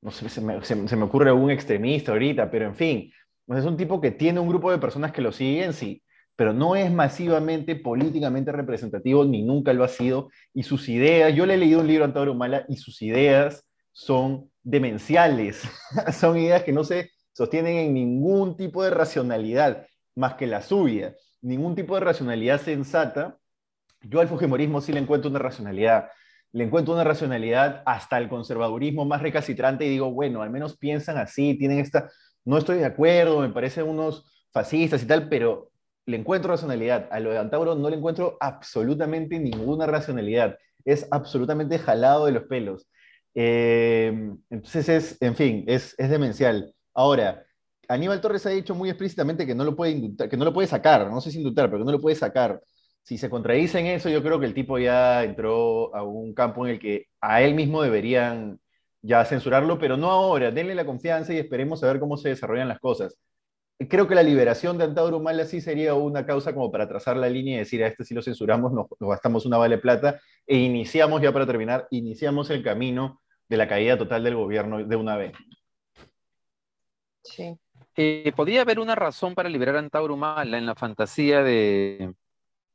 no 0.00 0.10
se 0.10 0.40
me, 0.40 0.64
se, 0.64 0.96
me, 0.96 1.02
ocurre 1.02 1.28
algún 1.28 1.50
extremista 1.50 2.12
ahorita, 2.12 2.50
pero 2.50 2.66
en 2.66 2.74
fin, 2.74 3.12
es 3.48 3.64
un 3.66 3.76
tipo 3.76 4.00
que 4.00 4.12
tiene 4.12 4.40
un 4.40 4.48
grupo 4.48 4.70
de 4.70 4.78
personas 4.78 5.12
que 5.12 5.20
lo 5.20 5.30
siguen, 5.30 5.74
sí, 5.74 6.02
pero 6.42 6.52
no 6.52 6.74
es 6.74 6.90
masivamente 6.90 7.76
políticamente 7.76 8.50
representativo, 8.50 9.24
ni 9.24 9.42
nunca 9.42 9.72
lo 9.72 9.84
ha 9.84 9.88
sido, 9.88 10.28
y 10.52 10.64
sus 10.64 10.88
ideas, 10.88 11.32
yo 11.36 11.46
le 11.46 11.54
he 11.54 11.56
leído 11.56 11.78
un 11.78 11.86
libro 11.86 12.02
a 12.02 12.08
Antonio 12.08 12.32
Humala, 12.32 12.66
y 12.68 12.78
sus 12.78 13.00
ideas 13.00 13.64
son 13.92 14.50
demenciales, 14.64 15.62
son 16.12 16.36
ideas 16.36 16.64
que 16.64 16.72
no 16.72 16.82
se 16.82 17.12
sostienen 17.32 17.76
en 17.76 17.94
ningún 17.94 18.56
tipo 18.56 18.82
de 18.82 18.90
racionalidad, 18.90 19.86
más 20.16 20.34
que 20.34 20.48
la 20.48 20.62
suya, 20.62 21.14
ningún 21.42 21.76
tipo 21.76 21.94
de 21.94 22.00
racionalidad 22.00 22.60
sensata. 22.60 23.38
Yo 24.00 24.18
al 24.18 24.26
Fujimorismo 24.26 24.80
sí 24.80 24.92
le 24.92 24.98
encuentro 24.98 25.30
una 25.30 25.38
racionalidad, 25.38 26.08
le 26.50 26.64
encuentro 26.64 26.92
una 26.92 27.04
racionalidad 27.04 27.84
hasta 27.86 28.18
el 28.18 28.28
conservadurismo 28.28 29.04
más 29.04 29.22
recalcitrante 29.22 29.86
y 29.86 29.90
digo, 29.90 30.10
bueno, 30.10 30.42
al 30.42 30.50
menos 30.50 30.76
piensan 30.76 31.18
así, 31.18 31.56
tienen 31.56 31.78
esta, 31.78 32.10
no 32.44 32.58
estoy 32.58 32.78
de 32.78 32.86
acuerdo, 32.86 33.38
me 33.38 33.50
parecen 33.50 33.88
unos 33.88 34.26
fascistas 34.50 35.04
y 35.04 35.06
tal, 35.06 35.28
pero 35.28 35.71
le 36.06 36.16
encuentro 36.16 36.50
racionalidad. 36.50 37.08
A 37.10 37.20
lo 37.20 37.30
de 37.30 37.38
Antauro 37.38 37.74
no 37.74 37.90
le 37.90 37.96
encuentro 37.96 38.36
absolutamente 38.40 39.38
ninguna 39.38 39.86
racionalidad. 39.86 40.58
Es 40.84 41.06
absolutamente 41.10 41.78
jalado 41.78 42.26
de 42.26 42.32
los 42.32 42.44
pelos. 42.44 42.88
Eh, 43.34 44.12
entonces 44.50 44.88
es, 44.88 45.22
en 45.22 45.36
fin, 45.36 45.64
es, 45.68 45.94
es, 45.98 46.10
demencial. 46.10 46.74
Ahora, 46.94 47.44
Aníbal 47.88 48.20
Torres 48.20 48.44
ha 48.46 48.50
dicho 48.50 48.74
muy 48.74 48.90
explícitamente 48.90 49.46
que 49.46 49.54
no 49.54 49.64
lo 49.64 49.76
puede 49.76 49.92
indultar, 49.92 50.28
que 50.28 50.36
no 50.36 50.44
lo 50.44 50.52
puede 50.52 50.68
sacar, 50.68 51.10
no 51.10 51.20
sé 51.20 51.30
si 51.30 51.38
indultar, 51.38 51.66
pero 51.66 51.78
que 51.78 51.86
no 51.86 51.92
lo 51.92 52.00
puede 52.00 52.16
sacar. 52.16 52.60
Si 53.02 53.18
se 53.18 53.30
contradice 53.30 53.80
en 53.80 53.86
eso, 53.86 54.08
yo 54.08 54.22
creo 54.22 54.38
que 54.38 54.46
el 54.46 54.54
tipo 54.54 54.78
ya 54.78 55.24
entró 55.24 55.94
a 55.94 56.02
un 56.04 56.34
campo 56.34 56.66
en 56.66 56.72
el 56.74 56.78
que 56.78 57.06
a 57.20 57.42
él 57.42 57.54
mismo 57.54 57.82
deberían 57.82 58.60
ya 59.02 59.24
censurarlo, 59.24 59.78
pero 59.78 59.96
no 59.96 60.10
ahora. 60.10 60.50
Denle 60.50 60.74
la 60.74 60.86
confianza 60.86 61.32
y 61.32 61.38
esperemos 61.38 61.82
a 61.82 61.88
ver 61.88 62.00
cómo 62.00 62.16
se 62.16 62.30
desarrollan 62.30 62.68
las 62.68 62.78
cosas 62.80 63.18
creo 63.88 64.08
que 64.08 64.14
la 64.14 64.22
liberación 64.22 64.78
de 64.78 64.84
Antauro 64.84 65.18
Humala 65.18 65.44
sí 65.44 65.60
sería 65.60 65.94
una 65.94 66.26
causa 66.26 66.52
como 66.52 66.70
para 66.70 66.88
trazar 66.88 67.16
la 67.16 67.28
línea 67.28 67.56
y 67.56 67.58
decir 67.58 67.82
a 67.82 67.86
este 67.86 68.04
si 68.04 68.14
lo 68.14 68.22
censuramos, 68.22 68.72
nos, 68.72 68.86
gastamos 69.00 69.46
una 69.46 69.58
vale 69.58 69.78
plata 69.78 70.20
e 70.46 70.56
iniciamos, 70.56 71.22
ya 71.22 71.32
para 71.32 71.46
terminar, 71.46 71.86
iniciamos 71.90 72.50
el 72.50 72.62
camino 72.62 73.20
de 73.48 73.56
la 73.56 73.68
caída 73.68 73.96
total 73.96 74.24
del 74.24 74.36
gobierno 74.36 74.84
de 74.84 74.96
una 74.96 75.16
vez. 75.16 75.32
Sí. 77.22 77.56
Eh, 77.96 78.32
¿Podría 78.34 78.62
haber 78.62 78.80
una 78.80 78.94
razón 78.94 79.34
para 79.34 79.48
liberar 79.48 79.76
a 79.76 79.80
Antauro 79.80 80.14
Humala 80.14 80.58
en 80.58 80.66
la 80.66 80.74
fantasía 80.74 81.42
de, 81.42 82.14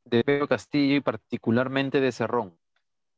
de 0.06 0.24
Pedro 0.24 0.48
Castillo 0.48 0.96
y 0.96 1.02
particularmente 1.02 2.00
de 2.00 2.12
Cerrón? 2.12 2.58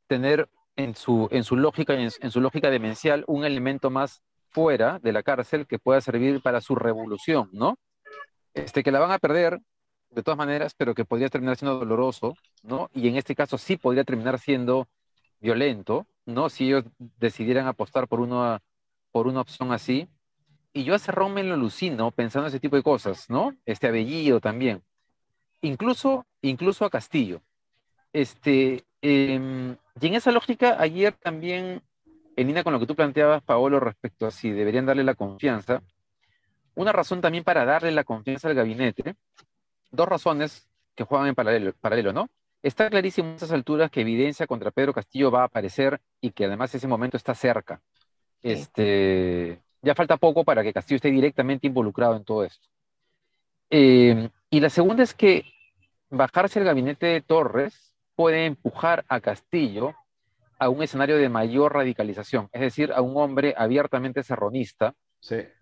Tener 0.07 0.49
en 0.75 0.95
su, 0.95 1.27
en 1.31 1.43
su 1.43 1.55
lógica, 1.57 1.93
en 1.93 2.31
su 2.31 2.41
lógica 2.41 2.69
demencial, 2.69 3.25
un 3.27 3.45
elemento 3.45 3.89
más 3.89 4.23
fuera 4.51 4.99
de 4.99 5.11
la 5.11 5.23
cárcel 5.23 5.67
que 5.67 5.79
pueda 5.79 6.01
servir 6.01 6.41
para 6.41 6.61
su 6.61 6.75
revolución, 6.75 7.49
¿no? 7.51 7.77
Este, 8.53 8.83
que 8.83 8.91
la 8.91 8.99
van 8.99 9.11
a 9.11 9.19
perder 9.19 9.59
de 10.09 10.23
todas 10.23 10.37
maneras, 10.37 10.73
pero 10.75 10.95
que 10.95 11.05
podría 11.05 11.29
terminar 11.29 11.55
siendo 11.57 11.79
doloroso, 11.79 12.35
¿no? 12.63 12.89
Y 12.93 13.07
en 13.07 13.15
este 13.15 13.35
caso 13.35 13.57
sí 13.57 13.77
podría 13.77 14.03
terminar 14.03 14.39
siendo 14.39 14.87
violento, 15.39 16.07
¿no? 16.25 16.49
Si 16.49 16.65
ellos 16.65 16.85
decidieran 16.97 17.67
apostar 17.67 18.07
por 18.07 18.19
una, 18.19 18.61
por 19.11 19.27
una 19.27 19.41
opción 19.41 19.71
así. 19.71 20.07
Y 20.73 20.83
yo 20.83 20.95
a 20.95 20.99
Cerrón 20.99 21.33
me 21.33 21.43
lo 21.43 21.55
alucino 21.55 22.11
pensando 22.11 22.47
en 22.47 22.49
ese 22.49 22.59
tipo 22.59 22.75
de 22.75 22.83
cosas, 22.83 23.29
¿no? 23.29 23.55
Este 23.65 23.87
Abellido 23.87 24.39
también. 24.39 24.83
Incluso, 25.61 26.25
incluso 26.41 26.85
a 26.85 26.89
Castillo. 26.89 27.41
Este, 28.13 28.85
em, 29.01 29.75
y 29.99 30.07
en 30.07 30.13
esa 30.15 30.31
lógica, 30.31 30.77
ayer 30.79 31.13
también, 31.13 31.81
en 32.39 32.47
línea 32.47 32.63
con 32.63 32.71
lo 32.71 32.79
que 32.79 32.85
tú 32.85 32.95
planteabas, 32.95 33.43
Paolo, 33.43 33.81
respecto 33.81 34.25
a 34.25 34.31
si 34.31 34.51
deberían 34.51 34.85
darle 34.85 35.03
la 35.03 35.13
confianza, 35.13 35.81
una 36.73 36.93
razón 36.93 37.19
también 37.19 37.43
para 37.43 37.65
darle 37.65 37.91
la 37.91 38.05
confianza 38.05 38.47
al 38.47 38.55
gabinete, 38.55 39.15
dos 39.91 40.07
razones 40.07 40.69
que 40.95 41.03
juegan 41.03 41.27
en 41.27 41.35
paralelo, 41.35 41.73
paralelo 41.81 42.13
¿no? 42.13 42.29
Está 42.63 42.89
clarísimo 42.89 43.29
a 43.29 43.33
estas 43.33 43.51
alturas 43.51 43.91
que 43.91 44.01
evidencia 44.01 44.47
contra 44.47 44.71
Pedro 44.71 44.93
Castillo 44.93 45.31
va 45.31 45.41
a 45.41 45.45
aparecer 45.45 45.99
y 46.21 46.31
que 46.31 46.45
además 46.45 46.73
ese 46.73 46.87
momento 46.87 47.17
está 47.17 47.35
cerca. 47.35 47.81
Este, 48.41 49.61
ya 49.81 49.93
falta 49.93 50.15
poco 50.15 50.45
para 50.45 50.63
que 50.63 50.71
Castillo 50.71 50.95
esté 50.95 51.11
directamente 51.11 51.67
involucrado 51.67 52.15
en 52.15 52.23
todo 52.23 52.45
esto. 52.45 52.69
Eh, 53.69 54.29
y 54.49 54.59
la 54.61 54.69
segunda 54.69 55.03
es 55.03 55.13
que 55.13 55.43
bajarse 56.09 56.59
el 56.59 56.65
gabinete 56.65 57.05
de 57.07 57.21
Torres 57.21 57.93
puede 58.15 58.45
empujar 58.45 59.03
a 59.09 59.19
Castillo 59.19 59.93
a 60.59 60.69
un 60.69 60.83
escenario 60.83 61.17
de 61.17 61.29
mayor 61.29 61.73
radicalización, 61.73 62.49
es 62.51 62.61
decir, 62.61 62.91
a 62.93 63.01
un 63.01 63.15
hombre 63.17 63.55
abiertamente 63.57 64.23
serronista, 64.23 64.93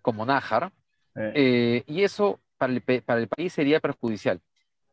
como 0.02 0.26
Nájar, 0.26 0.72
eh, 1.16 1.84
y 1.88 2.04
eso 2.04 2.40
para 2.58 2.74
el, 2.74 2.82
para 2.82 3.20
el 3.20 3.28
país 3.28 3.54
sería 3.54 3.80
perjudicial. 3.80 4.42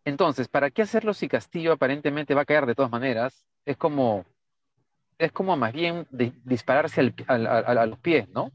Entonces, 0.04 0.48
¿para 0.48 0.70
qué 0.70 0.82
hacerlo 0.82 1.14
si 1.14 1.28
Castillo 1.28 1.72
aparentemente 1.72 2.34
va 2.34 2.42
a 2.42 2.46
caer 2.46 2.66
de 2.66 2.74
todas 2.74 2.90
maneras? 2.90 3.46
Es 3.64 3.76
como, 3.76 4.24
es 5.18 5.32
como 5.32 5.56
más 5.56 5.72
bien 5.72 6.06
dispararse 6.10 7.14
a 7.26 7.86
los 7.86 7.98
pies, 7.98 8.28
¿no? 8.28 8.52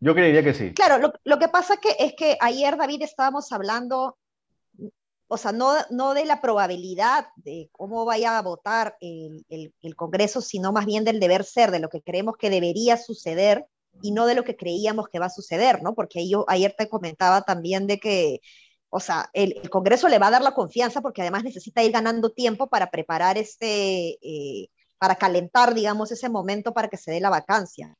Yo 0.00 0.14
creería 0.14 0.42
que 0.42 0.52
sí. 0.52 0.74
Claro, 0.74 1.12
lo, 1.24 1.38
que 1.38 1.48
pasa 1.48 1.78
que, 1.78 1.96
es 1.98 2.14
que 2.14 2.36
ayer, 2.40 2.76
David, 2.76 3.02
estábamos 3.02 3.50
hablando, 3.52 4.18
o 5.28 5.36
sea, 5.36 5.52
no, 5.52 5.74
no 5.90 6.14
de 6.14 6.24
la 6.24 6.40
probabilidad 6.40 7.26
de 7.36 7.68
cómo 7.72 8.04
vaya 8.04 8.38
a 8.38 8.42
votar 8.42 8.96
el, 9.00 9.44
el, 9.48 9.96
Congreso, 9.96 10.40
sino 10.40 10.72
más 10.72 10.86
bien 10.86 11.04
del 11.04 11.20
deber 11.20 11.44
ser, 11.44 11.70
de 11.70 11.80
lo 11.80 11.88
que 11.88 12.02
creemos 12.02 12.36
que 12.36 12.50
debería 12.50 12.96
suceder 12.96 13.66
y 14.02 14.12
no 14.12 14.26
de 14.26 14.34
lo 14.34 14.44
que 14.44 14.56
creíamos 14.56 15.08
que 15.08 15.18
va 15.18 15.26
a 15.26 15.30
suceder, 15.30 15.82
¿no? 15.82 15.94
Porque 15.94 16.28
yo 16.28 16.44
ayer 16.48 16.74
te 16.76 16.88
comentaba 16.88 17.42
también 17.42 17.86
de 17.86 17.98
que 17.98 18.40
o 18.88 19.00
sea, 19.00 19.28
el, 19.32 19.68
Congreso 19.68 20.08
le 20.08 20.18
va 20.18 20.28
a 20.28 20.30
dar 20.30 20.42
la 20.42 20.54
confianza 20.54 21.02
porque 21.02 21.22
además 21.22 21.44
necesita 21.44 21.82
ir 21.82 21.92
ganando 21.92 22.30
tiempo 22.30 22.68
para 22.68 22.90
preparar 22.90 23.36
este, 23.36 24.18
eh, 24.22 24.68
para 24.98 25.16
calentar, 25.16 25.74
digamos, 25.74 26.12
ese 26.12 26.28
momento 26.28 26.72
para 26.72 26.88
que 26.88 26.96
se 26.96 27.10
dé 27.10 27.20
la 27.20 27.30
vacancia. 27.30 27.94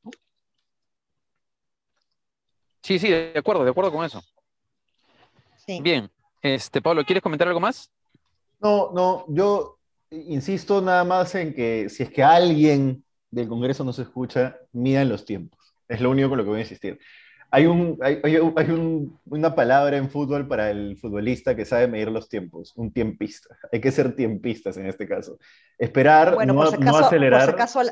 Sí, 2.82 2.98
sí, 2.98 3.10
de 3.10 3.34
acuerdo, 3.36 3.64
de 3.64 3.70
acuerdo 3.70 3.92
con 3.92 4.04
eso. 4.04 4.22
Bien, 5.80 6.08
este, 6.46 6.80
Pablo, 6.80 7.04
¿quieres 7.04 7.22
comentar 7.22 7.48
algo 7.48 7.60
más? 7.60 7.90
No, 8.60 8.90
no, 8.92 9.24
yo 9.28 9.78
insisto 10.10 10.80
nada 10.80 11.04
más 11.04 11.34
en 11.34 11.54
que 11.54 11.88
si 11.88 12.02
es 12.02 12.10
que 12.10 12.22
alguien 12.22 13.04
del 13.30 13.48
Congreso 13.48 13.84
no 13.84 13.92
se 13.92 14.02
escucha, 14.02 14.56
midan 14.72 15.08
los 15.08 15.24
tiempos. 15.24 15.74
Es 15.88 16.00
lo 16.00 16.10
único 16.10 16.28
con 16.28 16.38
lo 16.38 16.44
que 16.44 16.50
voy 16.50 16.58
a 16.58 16.62
insistir. 16.62 16.98
Hay, 17.50 17.66
un, 17.66 17.98
hay, 18.02 18.20
una 19.26 19.54
palabra 19.54 19.96
en 19.96 20.10
fútbol 20.10 20.48
para 20.48 20.70
el 20.70 20.96
futbolista 20.96 21.54
que 21.54 21.64
sabe 21.64 21.86
medir 21.86 22.10
los 22.10 22.28
tiempos, 22.28 22.72
un 22.76 22.92
tiempista. 22.92 23.56
Hay 23.72 23.80
que 23.80 23.92
ser 23.92 24.16
tiempistas 24.16 24.76
en 24.76 24.86
este 24.86 25.06
caso. 25.06 25.38
Esperar, 25.78 26.44
no, 26.46 26.62
acelerar. 26.62 27.56
Por 27.56 27.68
si 27.68 27.90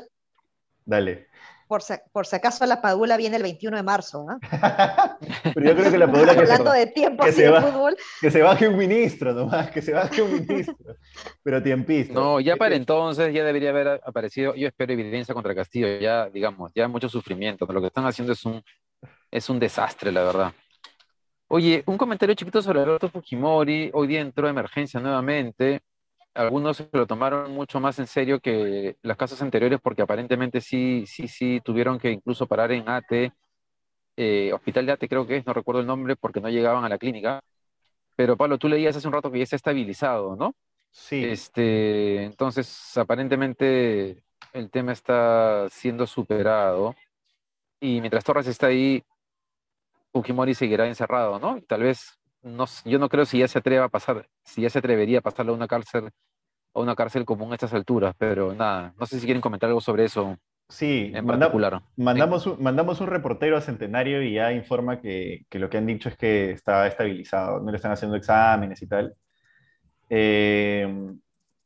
Dale. 0.83 1.27
Por 1.67 1.81
si, 1.81 2.35
acaso 2.35 2.65
la 2.67 2.79
Padula 2.79 3.17
viene 3.17 3.37
el 3.37 3.43
21 3.43 3.77
de 3.77 3.83
marzo. 3.83 4.27
Pero 5.53 5.65
yo 5.65 5.75
creo 5.75 5.91
que 5.91 5.97
la 5.97 6.11
Padula 6.11 6.33
que 6.35 6.41
Hablando 6.41 6.71
de 6.71 6.87
tiempo 6.87 7.23
que 7.23 7.31
se 7.31 7.51
fútbol. 7.51 7.97
Que 8.21 8.29
se 8.29 8.41
baje 8.43 8.67
un 8.67 8.77
ministro 8.77 9.33
nomás, 9.33 9.71
que 9.71 9.81
se 9.81 9.93
baje 9.93 10.21
un 10.21 10.31
ministro. 10.31 10.75
Pero 11.41 11.63
tiempista. 11.63 12.13
No, 12.13 12.39
ya 12.39 12.55
para 12.55 12.75
entonces 12.75 13.33
ya 13.33 13.43
debería 13.43 13.71
haber 13.71 14.01
aparecido, 14.05 14.53
yo 14.53 14.67
espero 14.67 14.93
evidencia 14.93 15.33
contra 15.33 15.55
Castillo, 15.55 15.87
ya 15.99 16.29
digamos, 16.29 16.71
ya 16.75 16.87
mucho 16.87 17.09
sufrimiento. 17.09 17.65
Lo 17.65 17.81
que 17.81 17.87
están 17.87 18.05
haciendo 18.05 18.33
es 18.33 18.45
un, 18.45 18.63
es 19.31 19.49
un 19.49 19.59
desastre, 19.59 20.11
la 20.11 20.23
verdad. 20.23 20.53
Oye, 21.47 21.83
un 21.87 21.97
comentario 21.97 22.35
chiquito 22.35 22.61
sobre 22.61 22.81
Alberto 22.81 23.09
Fujimori. 23.09 23.89
Hoy 23.93 24.07
día 24.07 24.21
entró 24.21 24.47
a 24.47 24.51
emergencia 24.51 24.99
nuevamente. 24.99 25.81
Algunos 26.35 26.77
se 26.77 26.89
lo 26.91 27.07
tomaron 27.07 27.51
mucho 27.51 27.79
más 27.79 27.97
en 27.97 28.07
serio 28.07 28.39
que 28.39 28.97
las 29.01 29.17
casos 29.17 29.41
anteriores 29.41 29.79
porque 29.81 30.01
aparentemente 30.01 30.61
sí, 30.61 31.05
sí, 31.07 31.27
sí 31.27 31.61
tuvieron 31.63 31.97
que 31.97 32.11
incluso 32.11 32.45
parar 32.45 32.71
en 32.73 32.87
ATE, 32.87 33.31
eh, 34.17 34.51
Hospital 34.53 34.85
de 34.85 34.91
ATE 34.91 35.09
creo 35.09 35.25
que 35.25 35.37
es, 35.37 35.45
no 35.45 35.53
recuerdo 35.53 35.81
el 35.81 35.87
nombre 35.87 36.15
porque 36.15 36.41
no 36.41 36.49
llegaban 36.49 36.83
a 36.83 36.89
la 36.89 36.97
clínica. 36.97 37.41
Pero 38.15 38.37
Pablo, 38.37 38.57
tú 38.57 38.67
leías 38.67 38.95
hace 38.95 39.07
un 39.07 39.13
rato 39.13 39.31
que 39.31 39.39
ya 39.39 39.45
se 39.45 39.55
ha 39.55 39.57
estabilizado, 39.57 40.35
¿no? 40.35 40.55
Sí. 40.91 41.23
Este, 41.25 42.23
entonces, 42.23 42.97
aparentemente 42.97 44.23
el 44.53 44.69
tema 44.69 44.93
está 44.93 45.67
siendo 45.69 46.07
superado. 46.07 46.95
Y 47.79 47.99
mientras 47.99 48.23
Torres 48.23 48.47
está 48.47 48.67
ahí, 48.67 49.03
Fujimori 50.13 50.53
seguirá 50.53 50.87
encerrado, 50.87 51.39
¿no? 51.39 51.61
tal 51.67 51.83
vez, 51.83 52.17
no, 52.45 52.65
yo 52.85 52.99
no 52.99 53.09
creo 53.09 53.25
si 53.25 53.39
ya 53.39 53.47
se 53.47 53.57
atreva 53.57 53.85
a 53.85 53.89
pasar, 53.89 54.27
si 54.43 54.61
ya 54.61 54.69
se 54.69 54.79
atrevería 54.79 55.19
a 55.19 55.21
pasarlo 55.21 55.51
a 55.51 55.55
una 55.55 55.67
cárcel, 55.67 56.11
a 56.73 56.79
una 56.79 56.95
cárcel 56.95 57.25
común 57.25 57.51
a 57.51 57.55
estas 57.55 57.73
alturas, 57.73 58.13
pero 58.17 58.53
nada, 58.53 58.93
no 58.99 59.05
sé 59.05 59.19
si 59.19 59.25
quieren 59.25 59.41
comentar 59.41 59.67
algo 59.67 59.81
sobre 59.81 60.05
eso. 60.05 60.37
Sí, 60.69 61.11
en 61.13 61.25
particular. 61.25 61.81
Mandamos, 61.95 62.47
un, 62.47 62.61
mandamos 62.61 63.01
un 63.01 63.07
reportero 63.07 63.57
a 63.57 63.61
Centenario 63.61 64.21
y 64.21 64.33
ya 64.33 64.51
informa 64.51 64.99
que, 64.99 65.45
que, 65.49 65.59
lo 65.59 65.69
que 65.69 65.77
han 65.77 65.85
dicho 65.85 66.09
es 66.09 66.17
que 66.17 66.51
está 66.51 66.87
estabilizado, 66.87 67.59
no 67.59 67.71
le 67.71 67.77
están 67.77 67.91
haciendo 67.91 68.17
exámenes 68.17 68.81
y 68.81 68.87
tal. 68.87 69.15
Eh, 70.09 70.87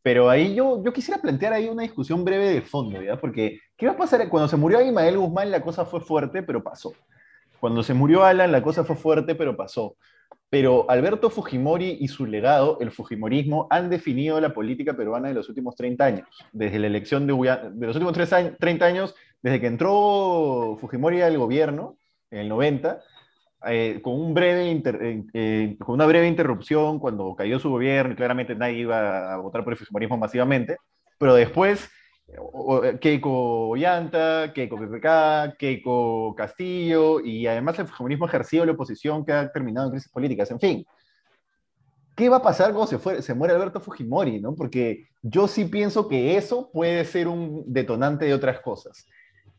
pero 0.02 0.30
ahí 0.30 0.56
yo, 0.56 0.82
yo 0.84 0.94
quisiera 0.94 1.22
plantear 1.22 1.54
ahí 1.54 1.68
una 1.68 1.84
discusión 1.84 2.24
breve 2.24 2.50
de 2.50 2.62
fondo, 2.62 3.02
¿ya? 3.02 3.18
Porque, 3.20 3.60
¿qué 3.76 3.86
va 3.86 3.94
a 3.94 3.98
pasar? 3.98 4.28
Cuando 4.30 4.48
se 4.48 4.58
murió 4.58 4.82
Ismael 4.82 5.18
Guzmán 5.18 5.52
la 5.52 5.62
cosa 5.62 5.86
fue 5.86 6.00
fuerte, 6.02 6.42
pero 6.42 6.64
pasó. 6.64 6.94
Cuando 7.60 7.84
se 7.84 7.94
murió 7.94 8.24
Alan, 8.24 8.52
la 8.52 8.62
cosa 8.62 8.84
fue 8.84 8.96
fuerte, 8.96 9.36
pero 9.36 9.58
pasó. 9.58 9.96
Pero 10.50 10.90
Alberto 10.90 11.30
Fujimori 11.30 11.98
y 12.00 12.08
su 12.08 12.26
legado, 12.26 12.80
el 12.82 12.92
Fujimorismo, 12.92 13.68
han 13.70 13.90
definido 13.90 14.40
la 14.42 14.54
política 14.54 14.94
peruana 14.96 15.28
de 15.28 15.36
los 15.36 15.48
últimos 15.48 15.76
30 15.76 16.04
años. 16.04 16.28
Desde 16.52 16.80
la 16.80 16.88
elección 16.88 17.28
de, 17.28 17.34
los 17.34 17.96
últimos 17.96 18.14
30 18.14 18.86
años, 18.86 19.16
desde 19.44 19.62
que 19.62 19.68
entró 19.68 20.78
Fujimori 20.82 21.22
al 21.22 21.38
gobierno, 21.38 21.98
en 22.32 22.40
el 22.40 22.50
90, 22.50 23.00
eh, 23.68 24.02
eh, 24.02 25.24
eh, 25.34 25.78
con 25.80 25.94
una 25.94 26.06
breve 26.06 26.28
interrupción 26.28 26.98
cuando 26.98 27.36
cayó 27.36 27.60
su 27.60 27.70
gobierno, 27.70 28.16
claramente 28.16 28.56
nadie 28.56 28.80
iba 28.80 29.34
a 29.34 29.38
votar 29.38 29.64
por 29.64 29.74
el 29.74 29.80
Fujimorismo 29.80 30.18
masivamente, 30.18 30.78
pero 31.18 31.36
después 31.36 31.92
Keiko 33.00 33.70
Ollanta, 33.70 34.52
Keiko 34.54 34.78
PPK, 34.78 35.58
Keiko 35.58 36.36
Castillo, 36.36 37.20
y 37.20 37.48
además 37.48 37.80
el 37.80 37.88
fujimorismo 37.88 38.26
ha 38.26 38.30
ejercido 38.30 38.66
la 38.66 38.74
oposición 38.74 39.26
que 39.26 39.34
ha 39.34 39.52
terminado 39.52 39.88
en 39.88 39.92
crisis 39.92 40.12
políticas. 40.12 40.52
En 40.52 40.60
fin, 40.60 40.86
¿qué 42.16 42.30
va 42.30 42.38
a 42.38 42.42
pasar 42.42 42.74
cuando 42.74 42.88
se, 42.88 43.22
se 43.22 43.34
muere 43.34 43.54
Alberto 43.54 43.80
Fujimori? 43.80 44.40
¿no? 44.40 44.56
Porque 44.56 45.08
yo 45.22 45.48
sí 45.48 45.66
pienso 45.66 46.08
que 46.08 46.38
eso 46.38 46.70
puede 46.72 47.04
ser 47.06 47.28
un 47.28 47.64
detonante 47.66 48.26
de 48.26 48.34
otras 48.34 48.60
cosas. 48.60 49.08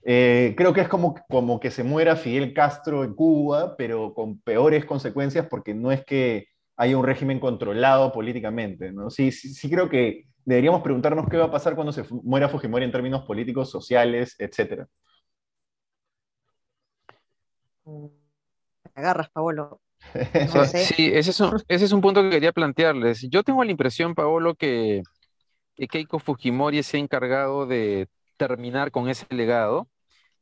Eh, 0.03 0.55
creo 0.57 0.73
que 0.73 0.81
es 0.81 0.89
como, 0.89 1.15
como 1.29 1.61
que 1.61 1.71
se 1.71 1.85
muera 1.85 2.17
Fidel 2.17 2.55
Castro 2.55 3.05
en 3.05 3.15
Cuba, 3.15 3.77
pero 3.77 4.15
con 4.15 4.41
peores 4.41 4.85
consecuencias 4.85 5.47
porque 5.49 5.75
no 5.75 5.93
es 5.93 6.05
que 6.05 6.49
haya 6.77 6.97
un 6.97 7.05
régimen 7.05 7.39
controlado 7.41 8.13
políticamente. 8.13 8.93
¿no? 8.93 9.11
Sí, 9.11 9.33
sí, 9.33 9.53
sí 9.53 9.69
creo 9.69 9.89
que 9.91 10.25
deberíamos 10.45 10.83
preguntarnos 10.83 11.29
qué 11.29 11.37
va 11.37 11.47
a 11.47 11.51
pasar 11.51 11.75
cuando 11.75 11.93
se 11.93 12.05
muera 12.23 12.49
Fujimori 12.49 12.85
en 12.85 12.93
términos 12.93 13.25
políticos, 13.25 13.71
sociales, 13.71 14.37
etc. 14.39 14.87
agarras, 18.95 19.31
Paolo. 19.31 19.81
Sí, 20.73 21.11
ese 21.13 21.31
es, 21.31 21.41
un, 21.41 21.63
ese 21.69 21.85
es, 21.85 21.93
un, 21.93 22.01
punto 22.01 22.23
que 22.23 22.31
quería 22.31 22.53
plantearles. 22.53 23.29
Yo 23.31 23.43
tengo 23.43 23.63
la 23.65 23.71
impresión, 23.71 24.15
Paolo, 24.15 24.55
que, 24.55 25.03
que 25.77 25.89
Keiko 25.89 26.19
Fujimori 26.19 26.83
se 26.83 26.97
ha 26.97 27.01
encargado 27.01 27.67
de 27.67 28.09
terminar 28.39 28.91
con 28.91 29.09
ese 29.11 29.27
legado 29.35 29.89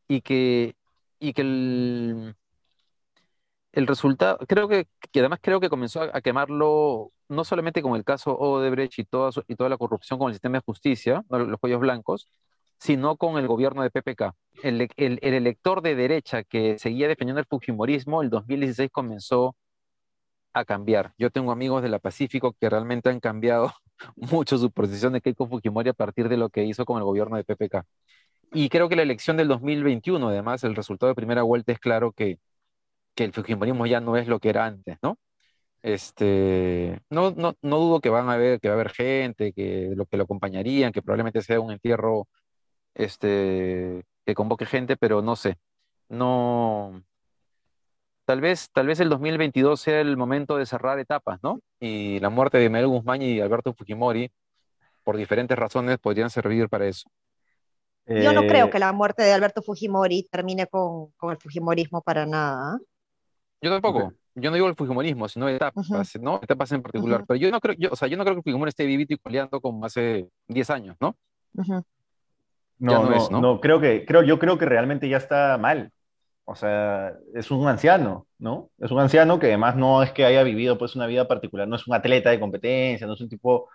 y 0.06 0.20
que, 0.20 0.76
y 1.18 1.32
que 1.32 1.42
el, 1.42 2.36
el 3.72 3.86
resultado, 3.86 4.38
creo 4.48 4.68
que, 4.68 4.86
además 5.14 5.40
creo 5.42 5.60
que 5.60 5.68
comenzó 5.68 6.02
a, 6.02 6.20
quemarlo 6.20 7.12
no 7.28 7.44
solamente 7.44 7.82
con 7.82 7.96
el 7.96 8.04
caso 8.04 8.36
Odebrecht 8.36 8.98
y 8.98 9.04
toda, 9.04 9.30
y 9.46 9.56
toda 9.56 9.70
la 9.70 9.76
corrupción 9.76 10.18
con 10.18 10.28
el 10.28 10.34
sistema 10.34 10.58
de 10.58 10.62
justicia, 10.64 11.24
los 11.28 11.58
cuellos 11.60 11.80
blancos, 11.80 12.28
sino 12.78 13.16
con 13.16 13.38
el 13.38 13.46
gobierno 13.46 13.82
de 13.82 13.90
PPK. 13.90 14.34
El, 14.62 14.88
el, 14.96 15.18
elector 15.22 15.82
de 15.82 15.94
derecha 15.94 16.44
que 16.44 16.78
seguía 16.78 17.08
defendiendo 17.08 17.40
el 17.40 17.46
Fujimorismo, 17.46 18.22
el 18.22 18.30
2016 18.30 18.90
comenzó 18.90 19.56
a 20.52 20.64
cambiar. 20.64 21.14
Yo 21.18 21.30
tengo 21.30 21.52
amigos 21.52 21.82
de 21.82 21.88
la 21.88 21.98
Pacífico 21.98 22.54
que 22.60 22.70
realmente 22.70 23.10
han 23.10 23.20
cambiado 23.20 23.72
mucho 24.16 24.58
su 24.58 24.70
posición 24.70 25.12
de 25.12 25.20
Keiko 25.20 25.46
Fujimori 25.48 25.90
a 25.90 25.94
partir 25.94 26.28
de 26.28 26.36
lo 26.36 26.50
que 26.50 26.64
hizo 26.64 26.84
con 26.84 26.98
el 26.98 27.04
gobierno 27.04 27.36
de 27.36 27.44
PPK. 27.44 27.84
Y 28.52 28.68
creo 28.70 28.88
que 28.88 28.96
la 28.96 29.02
elección 29.02 29.36
del 29.36 29.48
2021, 29.48 30.28
además, 30.28 30.64
el 30.64 30.74
resultado 30.74 31.10
de 31.10 31.14
primera 31.14 31.42
vuelta 31.42 31.72
es 31.72 31.78
claro 31.78 32.12
que 32.12 32.38
que 33.18 33.24
el 33.24 33.34
fujimorismo 33.34 33.86
ya 33.86 34.00
no 34.00 34.16
es 34.16 34.28
lo 34.28 34.40
que 34.40 34.50
era 34.50 34.66
antes, 34.66 34.96
¿no? 35.02 35.18
Este, 35.82 37.00
no, 37.10 37.32
no, 37.32 37.54
no 37.62 37.78
dudo 37.78 38.00
que 38.00 38.10
van 38.10 38.28
a 38.30 38.34
haber, 38.34 38.60
que 38.60 38.68
va 38.68 38.74
a 38.74 38.76
haber 38.80 38.90
gente, 38.92 39.52
que 39.52 39.90
lo 39.96 40.06
que 40.06 40.16
lo 40.18 40.24
acompañarían, 40.24 40.92
que 40.92 41.02
probablemente 41.02 41.42
sea 41.42 41.60
un 41.60 41.72
entierro, 41.72 42.28
este, 42.94 44.04
que 44.26 44.34
convoque 44.34 44.66
gente, 44.66 44.96
pero 44.96 45.22
no 45.22 45.36
sé. 45.36 45.56
No, 46.10 47.02
tal 48.24 48.40
vez, 48.40 48.70
tal 48.72 48.86
vez 48.86 49.00
el 49.00 49.08
2022 49.08 49.80
sea 49.80 50.00
el 50.00 50.16
momento 50.16 50.56
de 50.56 50.66
cerrar 50.66 50.98
etapas, 50.98 51.38
¿no? 51.42 51.60
Y 51.80 52.20
la 52.20 52.30
muerte 52.30 52.58
de 52.58 52.68
Miguel 52.68 52.88
Guzmán 52.88 53.22
y 53.22 53.40
Alberto 53.40 53.74
Fujimori, 53.74 54.30
por 55.04 55.16
diferentes 55.16 55.58
razones, 55.58 55.98
podrían 55.98 56.30
servir 56.30 56.68
para 56.68 56.86
eso. 56.86 57.10
Yo 58.14 58.32
no 58.32 58.46
creo 58.46 58.66
Eh, 58.66 58.70
que 58.70 58.78
la 58.78 58.92
muerte 58.92 59.22
de 59.22 59.32
Alberto 59.32 59.62
Fujimori 59.62 60.24
termine 60.30 60.66
con, 60.66 61.12
con 61.16 61.30
el 61.30 61.38
Fujimorismo 61.38 62.02
para 62.02 62.26
nada. 62.26 62.78
Yo 63.60 63.70
tampoco. 63.70 64.14
Yo 64.34 64.50
no 64.50 64.54
digo 64.56 64.68
el 64.68 64.76
fujimorismo, 64.76 65.28
sino 65.28 65.48
etapas, 65.48 65.76
Ujú, 65.76 66.06
¿no? 66.20 66.38
Etapas 66.42 66.70
en 66.72 66.82
particular. 66.82 67.24
ujú, 67.24 67.26
Pero 67.26 67.38
yo 67.40 67.50
no 67.50 67.60
creo, 67.60 67.74
yo, 67.76 67.90
o 67.92 67.96
sea, 67.96 68.06
yo 68.08 68.16
no 68.16 68.24
creo 68.24 68.36
que 68.36 68.42
Fujimori 68.42 68.68
esté 68.68 68.86
vivito 68.86 69.14
y 69.14 69.18
coleando 69.18 69.60
como 69.60 69.84
hace 69.84 70.28
10 70.46 70.70
años, 70.70 70.96
¿no? 71.00 71.16
ujú. 71.54 71.84
Ya 72.86 72.98
no, 72.98 73.00
no 73.00 73.12
no, 73.12 73.12
es, 73.12 73.30
¿no? 73.30 73.50
no, 73.50 73.60
creo 73.60 73.80
que, 73.80 74.04
creo, 74.06 74.22
yo 74.22 74.38
creo 74.38 74.58
que 74.58 74.66
realmente 74.66 75.08
ya 75.08 75.16
está 75.18 75.58
mal. 75.58 75.92
O 76.44 76.56
sea, 76.56 77.14
es 77.34 77.50
un 77.52 77.68
anciano, 77.68 78.26
¿no? 78.38 78.70
Es 78.78 78.90
un 78.90 79.00
anciano 79.00 79.38
que 79.38 79.46
además 79.48 79.76
no 79.76 80.02
es 80.02 80.12
que 80.12 80.24
haya 80.26 80.42
vivido 80.44 80.78
pues 80.78 80.96
una 80.96 81.06
vida 81.06 81.28
particular, 81.28 81.68
no 81.68 81.76
es 81.76 81.86
un 81.88 81.94
atleta 81.94 82.30
de 82.30 82.40
competencia, 82.40 83.06
no 83.06 83.14
es 83.14 83.20
un 83.22 83.28
tipo 83.30 83.70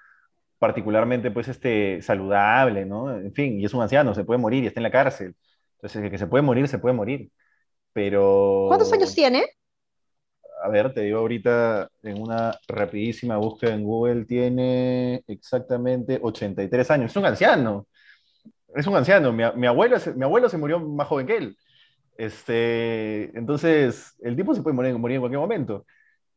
particularmente 0.59 1.31
pues 1.31 1.47
este 1.49 2.01
saludable, 2.01 2.85
¿no? 2.85 3.11
En 3.17 3.33
fin, 3.33 3.59
y 3.59 3.65
es 3.65 3.73
un 3.73 3.81
anciano, 3.83 4.15
se 4.15 4.25
puede 4.25 4.39
morir 4.39 4.63
y 4.63 4.67
está 4.67 4.79
en 4.81 4.85
la 4.85 4.91
cárcel. 4.91 5.35
Entonces, 5.77 6.03
el 6.03 6.11
que 6.11 6.17
se 6.19 6.27
puede 6.27 6.43
morir, 6.43 6.67
se 6.67 6.79
puede 6.79 6.95
morir. 6.95 7.31
¿Cuántos 8.65 8.91
años 8.93 9.13
Pero, 9.13 9.15
tiene? 9.15 9.45
A 10.63 10.69
ver, 10.69 10.93
te 10.93 11.01
digo 11.01 11.19
ahorita 11.19 11.89
en 12.03 12.21
una 12.21 12.57
rapidísima 12.67 13.35
búsqueda 13.37 13.73
en 13.73 13.83
Google, 13.83 14.25
tiene 14.25 15.21
exactamente 15.27 16.19
83 16.21 16.89
años. 16.91 17.11
Es 17.11 17.17
un 17.17 17.25
anciano, 17.25 17.87
es 18.75 18.87
un 18.87 18.95
anciano. 18.95 19.33
Mi, 19.33 19.43
abuelo, 19.67 19.97
mi 20.15 20.23
abuelo 20.23 20.49
se 20.49 20.57
murió 20.57 20.79
más 20.79 21.07
joven 21.07 21.27
que 21.27 21.37
él. 21.37 21.57
Este, 22.17 23.37
entonces, 23.37 24.15
el 24.21 24.35
tipo 24.35 24.55
se 24.55 24.61
puede 24.61 24.75
morir, 24.75 24.97
morir 24.97 25.15
en 25.15 25.21
cualquier 25.21 25.41
momento. 25.41 25.85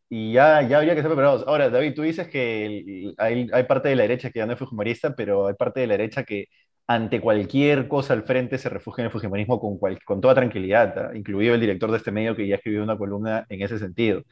Y 0.08 0.32
ya, 0.32 0.62
ya 0.62 0.78
habría 0.78 0.92
que 0.94 1.00
estar 1.00 1.10
preparados. 1.10 1.44
Ahora, 1.48 1.68
David, 1.68 1.94
tú 1.94 2.02
dices 2.02 2.28
que 2.28 2.66
el- 2.66 3.14
hay, 3.18 3.48
hay 3.52 3.64
parte 3.64 3.88
de 3.88 3.96
la 3.96 4.02
derecha 4.02 4.30
que 4.30 4.38
ya 4.38 4.46
no 4.46 4.52
es 4.52 4.58
fujimorista, 4.58 5.14
pero 5.16 5.48
hay 5.48 5.54
parte 5.54 5.80
de 5.80 5.86
la 5.88 5.94
derecha 5.94 6.22
que 6.24 6.46
ante 6.86 7.20
cualquier 7.20 7.88
cosa 7.88 8.12
al 8.14 8.22
frente 8.22 8.58
se 8.58 8.68
refugia 8.68 9.02
en 9.02 9.06
el 9.06 9.12
fujimorismo 9.12 9.58
con, 9.60 9.78
cual- 9.78 9.98
con 10.04 10.20
toda 10.20 10.34
tranquilidad, 10.36 10.96
¿ah? 10.98 11.10
Incluido 11.16 11.54
el 11.54 11.60
director 11.60 11.90
de 11.90 11.96
este 11.98 12.12
medio 12.12 12.36
que 12.36 12.46
ya 12.46 12.54
escribió 12.56 12.82
una 12.84 12.96
columna 12.96 13.44
en 13.48 13.62
ese 13.62 13.78
sentido. 13.80 14.22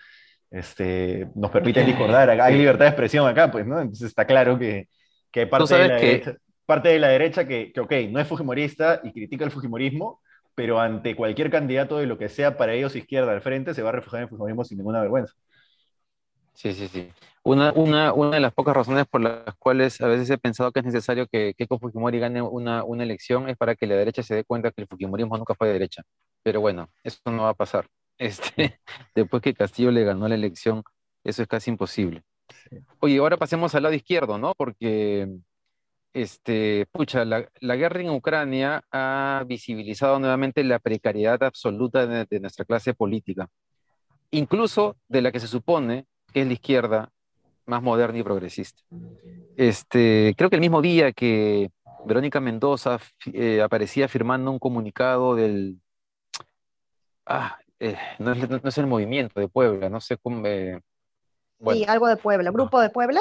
Este, 0.50 1.28
nos 1.36 1.50
permite 1.50 1.82
discordar, 1.84 2.30
acá 2.30 2.46
hay 2.46 2.56
libertad 2.58 2.86
de 2.86 2.90
expresión 2.90 3.26
acá, 3.28 3.50
pues, 3.50 3.66
¿no? 3.66 3.80
Entonces 3.80 4.08
está 4.08 4.26
claro 4.26 4.58
que, 4.58 4.88
que 5.32 5.40
hay 5.40 5.46
parte 5.46 5.74
de 5.74 5.84
la 5.86 5.96
que, 5.96 5.96
derecha, 5.96 6.36
parte 6.66 6.88
de 6.90 6.98
la 7.00 7.08
derecha 7.08 7.46
que, 7.48 7.72
que, 7.72 7.80
ok, 7.80 7.92
no 8.10 8.20
es 8.20 8.28
fujimorista 8.28 9.00
y 9.04 9.12
critica 9.12 9.44
el 9.44 9.50
fujimorismo, 9.52 10.20
pero 10.54 10.80
ante 10.80 11.16
cualquier 11.16 11.50
candidato 11.50 11.98
de 11.98 12.06
lo 12.06 12.18
que 12.18 12.28
sea 12.28 12.56
para 12.56 12.74
ellos 12.74 12.96
izquierda 12.96 13.32
al 13.32 13.42
frente 13.42 13.74
se 13.74 13.82
va 13.82 13.90
a 13.90 13.92
refugiar 13.92 14.20
en 14.20 14.24
el 14.24 14.28
fujimorismo 14.30 14.64
sin 14.64 14.78
ninguna 14.78 15.00
vergüenza. 15.00 15.34
Sí, 16.54 16.72
sí, 16.74 16.88
sí. 16.88 17.10
Una, 17.42 17.72
una, 17.72 18.12
una 18.14 18.30
de 18.36 18.40
las 18.40 18.54
pocas 18.54 18.74
razones 18.74 19.06
por 19.06 19.20
las 19.20 19.54
cuales 19.58 20.00
a 20.00 20.08
veces 20.08 20.30
he 20.30 20.38
pensado 20.38 20.72
que 20.72 20.80
es 20.80 20.86
necesario 20.86 21.26
que 21.26 21.54
Keiko 21.54 21.78
Fujimori 21.78 22.18
gane 22.18 22.40
una, 22.40 22.84
una 22.84 23.02
elección 23.02 23.48
es 23.50 23.56
para 23.58 23.74
que 23.76 23.86
la 23.86 23.96
derecha 23.96 24.22
se 24.22 24.34
dé 24.34 24.44
cuenta 24.44 24.70
que 24.70 24.80
el 24.82 24.88
fujimorismo 24.88 25.36
nunca 25.36 25.54
fue 25.54 25.66
de 25.68 25.74
derecha. 25.74 26.02
Pero 26.42 26.60
bueno, 26.62 26.88
eso 27.02 27.20
no 27.26 27.42
va 27.44 27.50
a 27.50 27.54
pasar. 27.54 27.86
Este, 28.18 28.80
después 29.14 29.42
que 29.42 29.54
Castillo 29.54 29.90
le 29.90 30.04
ganó 30.04 30.28
la 30.28 30.36
elección, 30.36 30.84
eso 31.24 31.42
es 31.42 31.48
casi 31.48 31.70
imposible. 31.70 32.22
Oye, 33.00 33.18
ahora 33.18 33.36
pasemos 33.36 33.74
al 33.74 33.82
lado 33.82 33.94
izquierdo, 33.94 34.38
¿no? 34.38 34.54
Porque 34.56 35.28
Este, 36.12 36.86
pucha, 36.92 37.24
la, 37.24 37.48
la 37.60 37.76
guerra 37.76 38.00
en 38.00 38.10
Ucrania 38.10 38.84
ha 38.92 39.42
visibilizado 39.48 40.20
nuevamente 40.20 40.62
la 40.62 40.78
precariedad 40.78 41.42
absoluta 41.42 42.06
de, 42.06 42.24
de 42.30 42.40
nuestra 42.40 42.64
clase 42.64 42.94
política, 42.94 43.48
incluso 44.30 44.96
de 45.08 45.22
la 45.22 45.32
que 45.32 45.40
se 45.40 45.48
supone 45.48 46.06
es 46.40 46.46
la 46.46 46.52
izquierda 46.52 47.10
más 47.66 47.82
moderna 47.82 48.18
y 48.18 48.22
progresista. 48.22 48.82
Este, 49.56 50.34
creo 50.36 50.50
que 50.50 50.56
el 50.56 50.60
mismo 50.60 50.82
día 50.82 51.12
que 51.12 51.70
Verónica 52.04 52.40
Mendoza 52.40 52.98
eh, 53.32 53.62
aparecía 53.62 54.08
firmando 54.08 54.50
un 54.50 54.58
comunicado 54.58 55.34
del, 55.34 55.80
ah, 57.26 57.58
eh, 57.80 57.96
no 58.18 58.32
es, 58.32 58.48
no 58.50 58.60
es 58.68 58.78
el 58.78 58.86
movimiento 58.86 59.40
de 59.40 59.48
Puebla, 59.48 59.88
no 59.88 60.00
sé 60.00 60.16
cómo, 60.18 60.46
eh, 60.46 60.80
bueno, 61.58 61.78
Sí, 61.78 61.84
algo 61.88 62.08
de 62.08 62.16
Puebla. 62.16 62.50
¿Grupo 62.50 62.80
de 62.80 62.90
Puebla? 62.90 63.20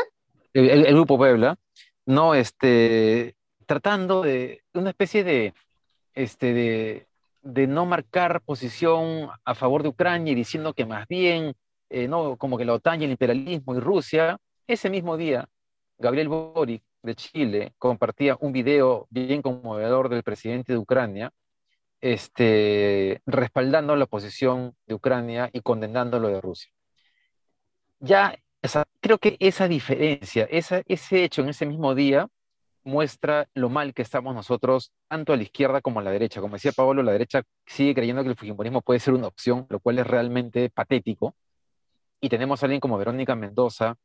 el, 0.54 0.70
el- 0.70 0.86
el 0.86 0.94
grupo 0.96 1.18
Puebla, 1.18 1.56
no, 2.06 2.36
este, 2.36 3.36
tratando 3.66 4.22
de 4.22 4.62
una 4.74 4.90
especie 4.90 5.24
de, 5.24 5.54
este, 6.14 6.54
de, 6.54 7.08
de 7.42 7.68
no 7.68 7.86
marcar 7.86 8.42
posición 8.42 9.30
a 9.46 9.56
favor 9.56 9.84
de 9.84 9.90
Ucrania 9.90 10.32
y 10.32 10.36
diciendo 10.36 10.74
que 10.74 10.86
más 10.86 11.08
bien, 11.08 11.54
eh, 11.94 12.08
no, 12.08 12.38
como 12.38 12.58
que 12.58 12.66
la 12.66 12.74
OTAN 12.74 13.02
y 13.02 13.06
el 13.06 13.12
imperialismo 13.12 13.76
y 13.76 13.80
Rusia, 13.80 14.38
ese 14.68 14.90
mismo 14.90 15.18
día, 15.18 15.48
Gabriel 15.98 16.30
Boric 16.30 16.84
de 17.04 17.16
Chile 17.16 17.74
compartía 17.78 18.38
un 18.40 18.52
video 18.54 19.08
bien 19.10 19.42
conmovedor 19.42 20.10
del 20.10 20.24
presidente 20.24 20.74
de 20.74 20.80
Ucrania, 20.80 21.32
este, 22.02 23.22
respaldando 23.26 23.96
la 23.96 24.08
posición 24.08 24.76
de 24.88 24.96
Ucrania 24.96 25.50
y 25.54 25.62
condenando 25.62 26.20
lo 26.20 26.30
de 26.30 26.42
Rusia 26.42 26.72
ya, 28.04 28.36
creo 29.02 29.18
que 29.18 29.38
esa 29.40 29.68
diferencia, 29.68 30.48
ese 30.50 31.24
hecho 31.24 31.42
en 31.42 31.50
ese 31.50 31.66
mismo 31.66 31.96
día 31.96 32.28
muestra 32.84 33.48
lo 33.54 33.70
mal 33.70 33.94
que 33.94 34.02
estamos 34.02 34.36
nosotros, 34.36 34.92
tanto 35.08 35.34
a 35.34 35.38
la 35.38 35.44
izquierda 35.44 35.82
como 35.82 36.00
a 36.02 36.04
la 36.04 36.12
derecha. 36.12 36.42
Como 36.42 36.56
decía 36.56 36.74
Pablo, 36.74 37.02
la 37.02 37.14
derecha 37.14 37.44
sigue 37.66 37.96
creyendo 37.96 38.24
que 38.24 38.30
el 38.30 38.36
fujimorismo 38.36 38.82
puede 38.82 39.00
ser 39.00 39.14
una 39.14 39.28
opción, 39.28 39.66
lo 39.70 39.80
cual 39.80 40.00
es 40.00 40.08
realmente 40.08 40.70
patético. 40.70 41.36
Y 42.24 42.30
tenemos 42.30 42.64
a 42.64 42.68
alguien 42.68 42.80
como 42.80 42.98
Verónica 42.98 43.36
Mendoza, 43.36 43.98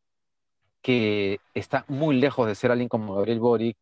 que 0.83 1.39
está 1.55 1.85
muy 1.87 2.17
lejos 2.17 2.49
de 2.49 2.57
ser 2.57 2.73
alguien 2.73 2.89
como 2.89 3.15
Gabriel 3.15 3.39
Boric, 3.39 3.79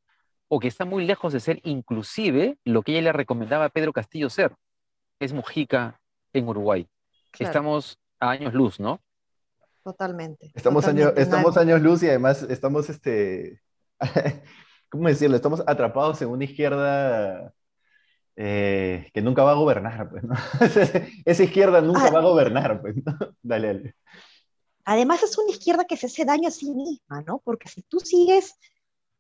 o 0.49 0.61
que 0.61 0.69
está 0.69 0.85
muy 0.85 1.07
lejos 1.07 1.33
de 1.33 1.41
ser 1.41 1.59
inclusive 1.65 2.59
lo 2.63 2.83
que 2.83 2.93
ella 2.93 3.01
le 3.01 3.13
recomendaba 3.15 3.65
a 3.65 3.69
Pedro 3.71 3.95
Castillo 3.95 4.29
ser, 4.29 4.55
que 5.19 5.25
es 5.25 5.33
Mujica 5.33 6.03
en 6.35 6.47
Uruguay. 6.47 6.87
Claro, 7.31 7.49
Estamos 7.49 7.99
a 8.21 8.29
años 8.29 8.53
luz, 8.53 8.79
¿no? 8.79 9.01
totalmente. 9.83 10.53
Estamos, 10.55 10.87
años, 10.87 11.07
totalmente. 11.07 11.23
estamos 11.23 11.57
años 11.57 11.81
luz 11.81 12.03
y 12.03 12.09
además 12.11 12.43
estamos, 12.43 12.91
este, 12.91 13.63
¿cómo 14.91 15.09
decirlo? 15.09 15.37
Estamos 15.37 15.63
atrapados 15.67 16.21
en 16.21 16.29
una 16.29 16.45
izquierda 16.45 17.55
eh, 18.37 19.11
que 19.15 19.23
nunca 19.23 19.45
va 19.45 19.53
a 19.53 19.55
gobernar, 19.55 20.11
pues, 20.11 20.25
¿no? 20.25 20.35
Esa 21.25 21.43
izquierda 21.45 21.81
nunca 21.83 22.09
Ah, 22.09 22.11
va 22.11 22.21
a 22.21 22.23
gobernar, 22.23 22.81
pues, 22.83 22.97
¿no? 23.05 23.05
Dale, 23.43 23.69
dale. 23.69 23.95
Además 24.85 25.23
es 25.23 25.37
una 25.39 25.51
izquierda 25.51 25.85
que 25.85 25.97
se 25.97 26.07
hace 26.07 26.25
daño 26.25 26.49
a 26.49 26.53
sí 26.53 26.71
misma, 26.71 27.23
¿no? 27.27 27.41
Porque 27.45 27.69
si 27.69 27.83
tú 27.83 27.99
sigues 28.01 28.55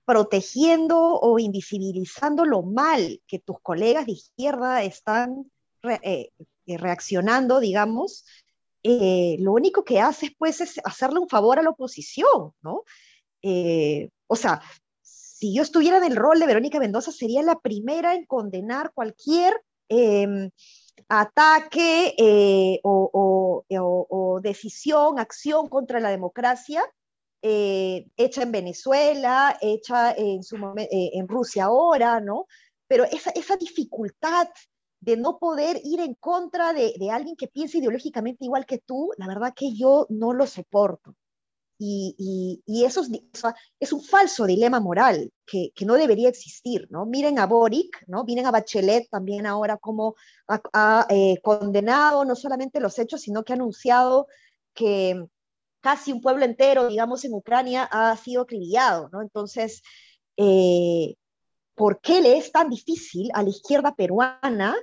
protegiendo 0.04 0.98
o 1.20 1.38
invisibilizando 1.38 2.44
lo 2.44 2.62
mal 2.62 3.22
que 3.26 3.40
tus 3.40 3.58
colegas 3.62 4.06
de 4.06 4.12
izquierda 4.12 4.82
están 4.84 5.50
re- 5.82 6.00
eh, 6.04 6.30
eh, 6.66 6.78
reaccionando, 6.78 7.60
digamos, 7.60 8.24
eh, 8.84 9.36
lo 9.40 9.52
único 9.52 9.84
que 9.84 10.00
haces 10.00 10.30
pues 10.38 10.60
es 10.60 10.80
hacerle 10.84 11.20
un 11.20 11.28
favor 11.28 11.58
a 11.58 11.62
la 11.62 11.70
oposición, 11.70 12.52
¿no? 12.62 12.84
Eh, 13.42 14.10
o 14.28 14.36
sea, 14.36 14.62
si 15.38 15.54
yo 15.54 15.62
estuviera 15.62 15.98
en 15.98 16.04
el 16.04 16.16
rol 16.16 16.40
de 16.40 16.46
Verónica 16.46 16.78
Mendoza, 16.78 17.12
sería 17.12 17.42
la 17.42 17.58
primera 17.58 18.14
en 18.14 18.24
condenar 18.24 18.92
cualquier 18.94 19.62
eh, 19.90 20.50
ataque 21.08 22.14
eh, 22.16 22.80
o, 22.82 23.10
o, 23.12 23.64
o, 23.68 24.06
o, 24.08 24.40
decisión, 24.40 25.18
acción 25.18 25.68
contra 25.68 26.00
la 26.00 26.08
democracia 26.08 26.82
eh, 27.42 28.08
hecha 28.16 28.42
en 28.42 28.50
Venezuela, 28.50 29.58
hecha 29.60 30.12
en, 30.12 30.42
su 30.42 30.56
eh, 30.78 31.22
Rusia 31.28 31.64
ahora, 31.66 32.18
¿no? 32.18 32.46
Pero 32.88 33.04
esa, 33.04 33.30
esa 33.30 33.56
dificultad 33.56 34.48
de 35.00 35.18
no 35.18 35.38
poder 35.38 35.82
ir 35.84 36.00
en 36.00 36.14
contra 36.14 36.72
de, 36.72 36.94
de, 36.98 37.10
alguien 37.10 37.36
que 37.36 37.46
piensa 37.46 37.76
ideológicamente 37.76 38.46
igual 38.46 38.64
que 38.64 38.78
tú, 38.78 39.12
la 39.18 39.26
verdad 39.26 39.52
que 39.54 39.74
yo 39.74 40.06
no 40.08 40.32
lo 40.32 40.46
soporto. 40.46 41.14
Y, 41.78 42.14
y, 42.18 42.62
y 42.64 42.84
eso 42.84 43.02
es, 43.78 43.92
un 43.92 44.02
falso 44.02 44.46
dilema 44.46 44.80
moral 44.80 45.30
que, 45.44 45.72
que, 45.74 45.84
no 45.84 45.94
debería 45.94 46.30
existir, 46.30 46.86
¿no? 46.90 47.04
Miren 47.04 47.38
a 47.38 47.46
Boric, 47.46 48.02
¿no? 48.06 48.24
Miren 48.24 48.46
a 48.46 48.50
Bachelet 48.50 49.10
también 49.10 49.44
ahora 49.44 49.76
como 49.76 50.14
ha, 50.48 50.60
ha 50.72 51.06
eh, 51.10 51.38
condenado 51.42 52.24
no 52.24 52.34
solamente 52.34 52.80
los 52.80 52.98
hechos, 52.98 53.20
sino 53.20 53.44
que 53.44 53.52
ha 53.52 53.56
anunciado 53.56 54.26
que 54.72 55.26
casi 55.86 56.12
un 56.12 56.20
pueblo 56.20 56.44
entero, 56.44 56.88
digamos, 56.88 57.24
en 57.24 57.34
Ucrania 57.34 57.84
ha 57.84 58.16
sido 58.16 58.42
acribillado, 58.42 59.08
¿no? 59.12 59.22
Entonces, 59.22 59.82
eh, 60.36 61.14
¿por 61.74 62.00
qué 62.00 62.20
le 62.20 62.38
es 62.38 62.50
tan 62.50 62.68
difícil 62.68 63.30
a 63.34 63.42
la 63.42 63.50
izquierda 63.50 63.94
peruana 63.94 64.74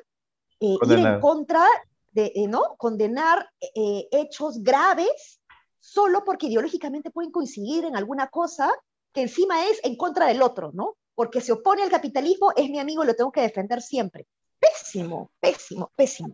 eh, 0.60 0.77
ir 0.82 0.93
en 0.93 1.19
contra 1.19 1.65
de, 2.13 2.32
eh, 2.36 2.47
¿no? 2.47 2.75
Condenar 2.77 3.49
hechos 3.60 4.63
graves 4.63 5.41
solo 5.84 6.24
porque 6.24 6.48
ideológicamente 6.48 7.12
pueden 7.12 7.30
coincidir 7.30 7.84
en 7.84 7.98
alguna 7.98 8.28
cosa 8.28 8.72
que 9.12 9.24
encima 9.24 9.67
es 9.67 9.82
en 9.84 9.98
contra 9.98 10.28
del 10.28 10.41
otro, 10.41 10.72
¿no? 10.74 10.96
Porque 11.13 11.41
se 11.41 11.52
opone 11.52 11.84
al 11.84 11.89
capitalismo, 11.89 12.54
es 12.56 12.69
mi 12.69 12.80
amigo, 12.80 13.04
lo 13.04 13.13
tengo 13.15 13.34
que 13.34 13.41
defender 13.41 13.82
siempre. 13.82 14.26
Pésimo, 14.60 15.32
pésimo, 15.41 15.91
pésimo. 15.93 16.34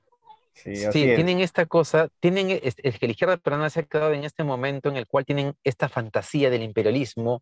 Sí, 0.54 0.76
tienen 0.92 1.40
esta 1.40 1.66
cosa, 1.66 2.10
tienen, 2.20 2.60
es, 2.62 2.76
que 2.76 3.08
la 3.08 3.12
izquierda 3.12 3.38
peruana 3.38 3.70
se 3.72 3.80
ha 3.80 3.84
quedado 3.84 4.14
en 4.14 4.24
este 4.24 4.44
momento 4.44 4.90
en 4.90 4.98
el 4.98 5.08
cual 5.08 5.26
tienen 5.26 5.56
esta 5.64 5.90
fantasía 5.90 6.50
del 6.50 6.62
imperialismo 6.62 7.42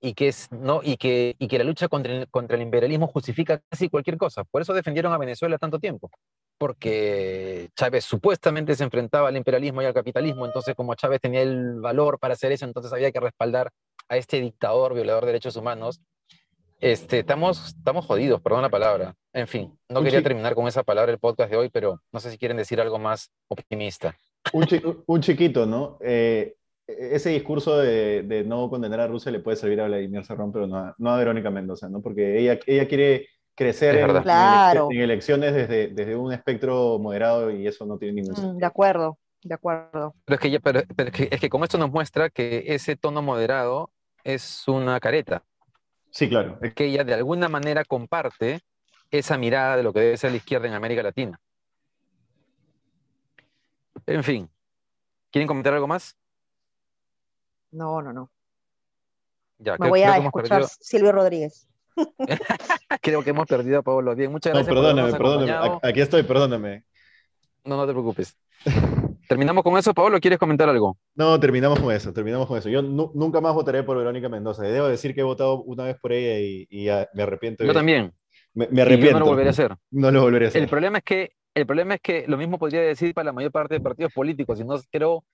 y 0.00 0.14
que, 0.14 0.28
es, 0.28 0.52
¿no? 0.52 0.82
y 0.84 0.98
que, 0.98 1.34
y 1.38 1.48
que 1.48 1.58
la 1.58 1.64
lucha 1.64 1.88
contra 1.88 2.12
el, 2.12 2.28
contra 2.28 2.56
el 2.56 2.62
imperialismo 2.62 3.08
justifica 3.08 3.60
casi 3.68 3.88
cualquier 3.88 4.18
cosa. 4.18 4.44
Por 4.44 4.62
eso 4.62 4.72
defendieron 4.72 5.12
a 5.12 5.18
Venezuela 5.18 5.58
tanto 5.58 5.80
tiempo, 5.80 6.10
porque 6.60 7.70
Chávez 7.74 8.04
supuestamente 8.04 8.74
se 8.74 8.84
enfrentaba 8.84 9.28
al 9.28 9.36
imperialismo 9.38 9.80
y 9.80 9.86
al 9.86 9.94
capitalismo, 9.94 10.44
entonces 10.44 10.74
como 10.74 10.94
Chávez 10.94 11.18
tenía 11.18 11.40
el 11.40 11.80
valor 11.80 12.18
para 12.18 12.34
hacer 12.34 12.52
eso, 12.52 12.66
entonces 12.66 12.92
había 12.92 13.10
que 13.10 13.18
respaldar 13.18 13.70
a 14.10 14.18
este 14.18 14.42
dictador, 14.42 14.92
violador 14.92 15.22
de 15.22 15.28
derechos 15.28 15.56
humanos, 15.56 16.02
este, 16.78 17.20
estamos, 17.20 17.68
estamos 17.68 18.04
jodidos, 18.04 18.42
perdón 18.42 18.60
la 18.60 18.68
palabra. 18.68 19.14
En 19.32 19.46
fin, 19.46 19.74
no 19.88 20.02
quería 20.02 20.22
terminar 20.22 20.54
con 20.54 20.68
esa 20.68 20.82
palabra 20.82 21.10
el 21.10 21.18
podcast 21.18 21.50
de 21.50 21.56
hoy, 21.56 21.70
pero 21.70 22.02
no 22.12 22.20
sé 22.20 22.30
si 22.30 22.36
quieren 22.36 22.58
decir 22.58 22.78
algo 22.78 22.98
más 22.98 23.32
optimista. 23.48 24.14
Un, 24.52 25.22
chiquito, 25.22 25.64
¿no? 25.64 25.96
Eh, 26.02 26.56
ese 26.86 27.30
discurso 27.30 27.78
de, 27.78 28.44
no 28.46 28.68
condenar 28.68 29.00
a 29.00 29.06
Rusia 29.06 29.32
le 29.32 29.40
puede 29.40 29.56
servir 29.56 29.80
a 29.80 29.86
Vladimir 29.86 30.26
Serrón, 30.26 30.52
pero 30.52 30.66
no 30.66 30.76
a, 30.76 30.94
no 30.98 31.10
a 31.10 31.16
Verónica 31.16 31.50
Mendoza, 31.50 31.88
¿no? 31.88 32.02
Porque 32.02 32.38
ella, 32.38 32.60
ella 32.66 32.86
quiere 32.86 33.28
crecer 33.54 33.96
en, 33.96 35.00
elecciones 35.00 35.54
desde, 35.54 35.88
desde 35.88 36.16
un 36.16 36.32
espectro 36.32 36.98
moderado 36.98 37.50
y 37.50 37.66
eso 37.66 37.84
no 37.84 37.98
tiene 37.98 38.14
ningún 38.14 38.34
sentido. 38.34 38.54
Mm, 38.54 38.58
de 38.58 38.66
acuerdo, 38.66 39.18
de 39.42 39.54
acuerdo. 39.54 40.14
Pero 40.24 40.34
es 40.34 40.40
que, 40.40 40.60
pero, 40.60 40.80
es, 40.80 41.12
que, 41.12 41.28
es 41.30 41.40
que 41.40 41.50
con 41.50 41.62
esto 41.62 41.78
nos 41.78 41.90
muestra 41.90 42.30
que 42.30 42.64
ese 42.68 42.96
tono 42.96 43.22
moderado 43.22 43.90
es 44.24 44.66
una 44.68 44.98
careta. 45.00 45.44
Sí, 46.10 46.28
claro. 46.28 46.58
Que 46.74 46.86
ella 46.86 47.04
de 47.04 47.14
alguna 47.14 47.48
manera 47.48 47.84
comparte 47.84 48.60
esa 49.10 49.36
mirada 49.38 49.76
de 49.76 49.82
lo 49.82 49.92
que 49.92 50.00
debe 50.00 50.16
ser 50.16 50.30
la 50.30 50.38
izquierda 50.38 50.66
en 50.66 50.74
América 50.74 51.02
Latina. 51.02 51.40
En 54.06 54.24
fin, 54.24 54.50
¿quieren 55.30 55.46
comentar 55.46 55.74
algo 55.74 55.86
más? 55.86 56.16
No, 57.70 58.02
no, 58.02 58.12
no. 58.12 58.30
Ya, 59.58 59.76
Me 59.78 59.88
voy 59.88 60.02
a 60.02 60.16
escuchar 60.16 60.64
Silvio 60.64 61.12
Rodríguez. 61.12 61.68
creo 63.00 63.22
que 63.22 63.30
hemos 63.30 63.46
perdido 63.46 63.78
a 63.78 63.82
Pablo. 63.82 64.14
Bien, 64.14 64.30
muchas 64.30 64.52
gracias. 64.52 64.74
No, 64.74 64.82
perdóname, 64.82 65.12
perdóname. 65.12 65.78
Aquí 65.82 66.00
estoy, 66.00 66.22
perdóname. 66.22 66.84
No, 67.64 67.76
no 67.76 67.86
te 67.86 67.92
preocupes. 67.92 68.36
¿Terminamos 69.28 69.62
con 69.62 69.78
eso, 69.78 69.94
Pablo? 69.94 70.18
¿Quieres 70.18 70.38
comentar 70.38 70.68
algo? 70.68 70.98
No, 71.14 71.38
terminamos 71.38 71.78
con 71.78 71.94
eso, 71.94 72.12
terminamos 72.12 72.48
con 72.48 72.58
eso. 72.58 72.68
Yo 72.68 72.82
nunca 72.82 73.40
más 73.40 73.54
votaré 73.54 73.82
por 73.84 73.96
Verónica 73.96 74.28
Mendoza. 74.28 74.64
Debo 74.64 74.88
decir 74.88 75.14
que 75.14 75.20
he 75.20 75.24
votado 75.24 75.62
una 75.62 75.84
vez 75.84 75.96
por 76.00 76.12
ella 76.12 76.38
y, 76.40 76.88
me 77.14 77.22
arrepiento. 77.22 77.64
Yo 77.64 77.72
también. 77.72 78.12
Me, 78.54 78.82
arrepiento. 78.82 79.12
no 79.12 79.18
lo 79.20 79.26
volveré 79.26 79.48
a 79.48 79.50
hacer. 79.50 79.76
No 79.92 80.10
lo 80.10 80.22
volveré 80.22 80.46
a 80.46 80.48
hacer. 80.48 80.62
El 80.62 80.68
problema 80.68 80.98
es 80.98 81.04
que, 81.04 81.32
el 81.54 81.64
problema 81.64 81.94
es 81.94 82.00
que 82.00 82.24
lo 82.26 82.36
mismo 82.36 82.58
podría 82.58 82.80
decir 82.80 83.14
para 83.14 83.26
la 83.26 83.32
mayor 83.32 83.52
parte 83.52 83.74
de 83.74 83.80
partidos 83.80 84.12
políticos. 84.12 84.58
Y 84.58 84.64
no 84.64 84.76
creo 84.90 85.24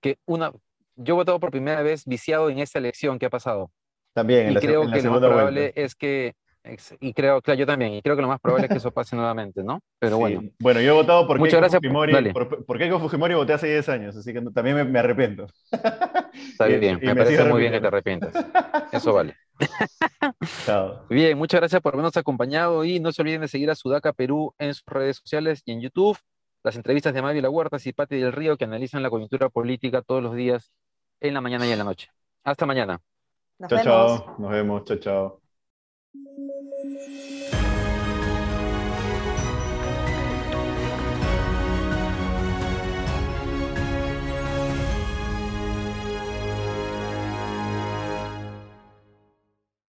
que 0.00 0.18
una... 0.26 0.52
Yo 0.94 1.14
he 1.14 1.16
votado 1.16 1.40
por 1.40 1.50
primera 1.50 1.82
vez 1.82 2.04
viciado 2.04 2.50
en 2.50 2.60
esta 2.60 2.78
elección 2.78 3.18
que 3.18 3.26
ha 3.26 3.30
pasado. 3.30 3.72
También, 4.12 4.48
en 4.48 4.52
y 4.52 4.56
creo 4.56 4.82
que 4.90 5.02
lo 5.02 5.10
más 5.10 5.20
probable 5.20 5.72
es 5.74 5.94
que 5.94 6.34
y 7.00 7.14
creo, 7.14 7.40
claro, 7.40 7.58
yo 7.58 7.66
también, 7.66 7.94
y 7.94 8.02
creo 8.02 8.16
que 8.16 8.22
lo 8.22 8.28
más 8.28 8.40
probable 8.40 8.66
es 8.66 8.72
que 8.72 8.78
eso 8.78 8.90
pase 8.94 9.16
nuevamente, 9.16 9.62
¿no? 9.62 9.80
Pero 9.98 10.18
bueno. 10.18 10.42
Bueno, 10.58 10.80
yo 10.80 10.92
he 10.92 10.94
votado 10.94 11.26
por 11.26 11.38
Muchas 11.38 11.60
gracias, 11.60 11.80
Fujimori, 11.80 12.32
por, 12.32 12.64
por 12.64 12.78
Keiko 12.78 13.00
Fujimori 13.00 13.34
voté 13.34 13.54
hace 13.54 13.68
10 13.68 13.88
años, 13.88 14.16
así 14.16 14.32
que 14.32 14.42
también 14.54 14.90
me, 14.90 14.98
arrepiento. 14.98 15.46
Está 15.70 16.66
bien, 16.66 17.00
me, 17.02 17.16
parece 17.16 17.44
muy 17.44 17.60
bien 17.60 17.72
que 17.72 17.80
te 17.80 17.86
arrepientas. 17.86 18.34
Eso 18.92 19.12
vale. 19.12 19.36
Chao. 20.64 21.06
Bien, 21.10 21.36
muchas 21.36 21.60
gracias 21.60 21.82
por 21.82 21.94
habernos 21.94 22.16
acompañado 22.16 22.84
y 22.84 23.00
no 23.00 23.12
se 23.12 23.22
olviden 23.22 23.42
de 23.42 23.48
seguir 23.48 23.70
a 23.70 23.74
Sudaca 23.74 24.12
Perú 24.12 24.54
en 24.58 24.74
sus 24.74 24.86
redes 24.86 25.18
sociales 25.18 25.62
y 25.64 25.72
en 25.72 25.80
YouTube. 25.80 26.18
Las 26.62 26.76
entrevistas 26.76 27.14
de 27.14 27.22
Mavi 27.22 27.40
La 27.40 27.50
Huerta 27.50 27.78
y 27.82 27.92
Pati 27.92 28.16
del 28.16 28.32
Río 28.32 28.56
que 28.56 28.64
analizan 28.64 29.02
la 29.02 29.10
coyuntura 29.10 29.48
política 29.48 30.02
todos 30.02 30.22
los 30.22 30.34
días 30.34 30.72
en 31.20 31.34
la 31.34 31.40
mañana 31.40 31.66
y 31.66 31.72
en 31.72 31.78
la 31.78 31.84
noche. 31.84 32.10
Hasta 32.44 32.66
mañana. 32.66 33.00
chao, 33.68 33.82
chao. 33.82 34.36
Nos 34.38 34.50
vemos. 34.50 34.84
Chao, 34.84 34.96
chao. 34.98 35.49
Thank 36.14 37.29
you. 37.29 37.29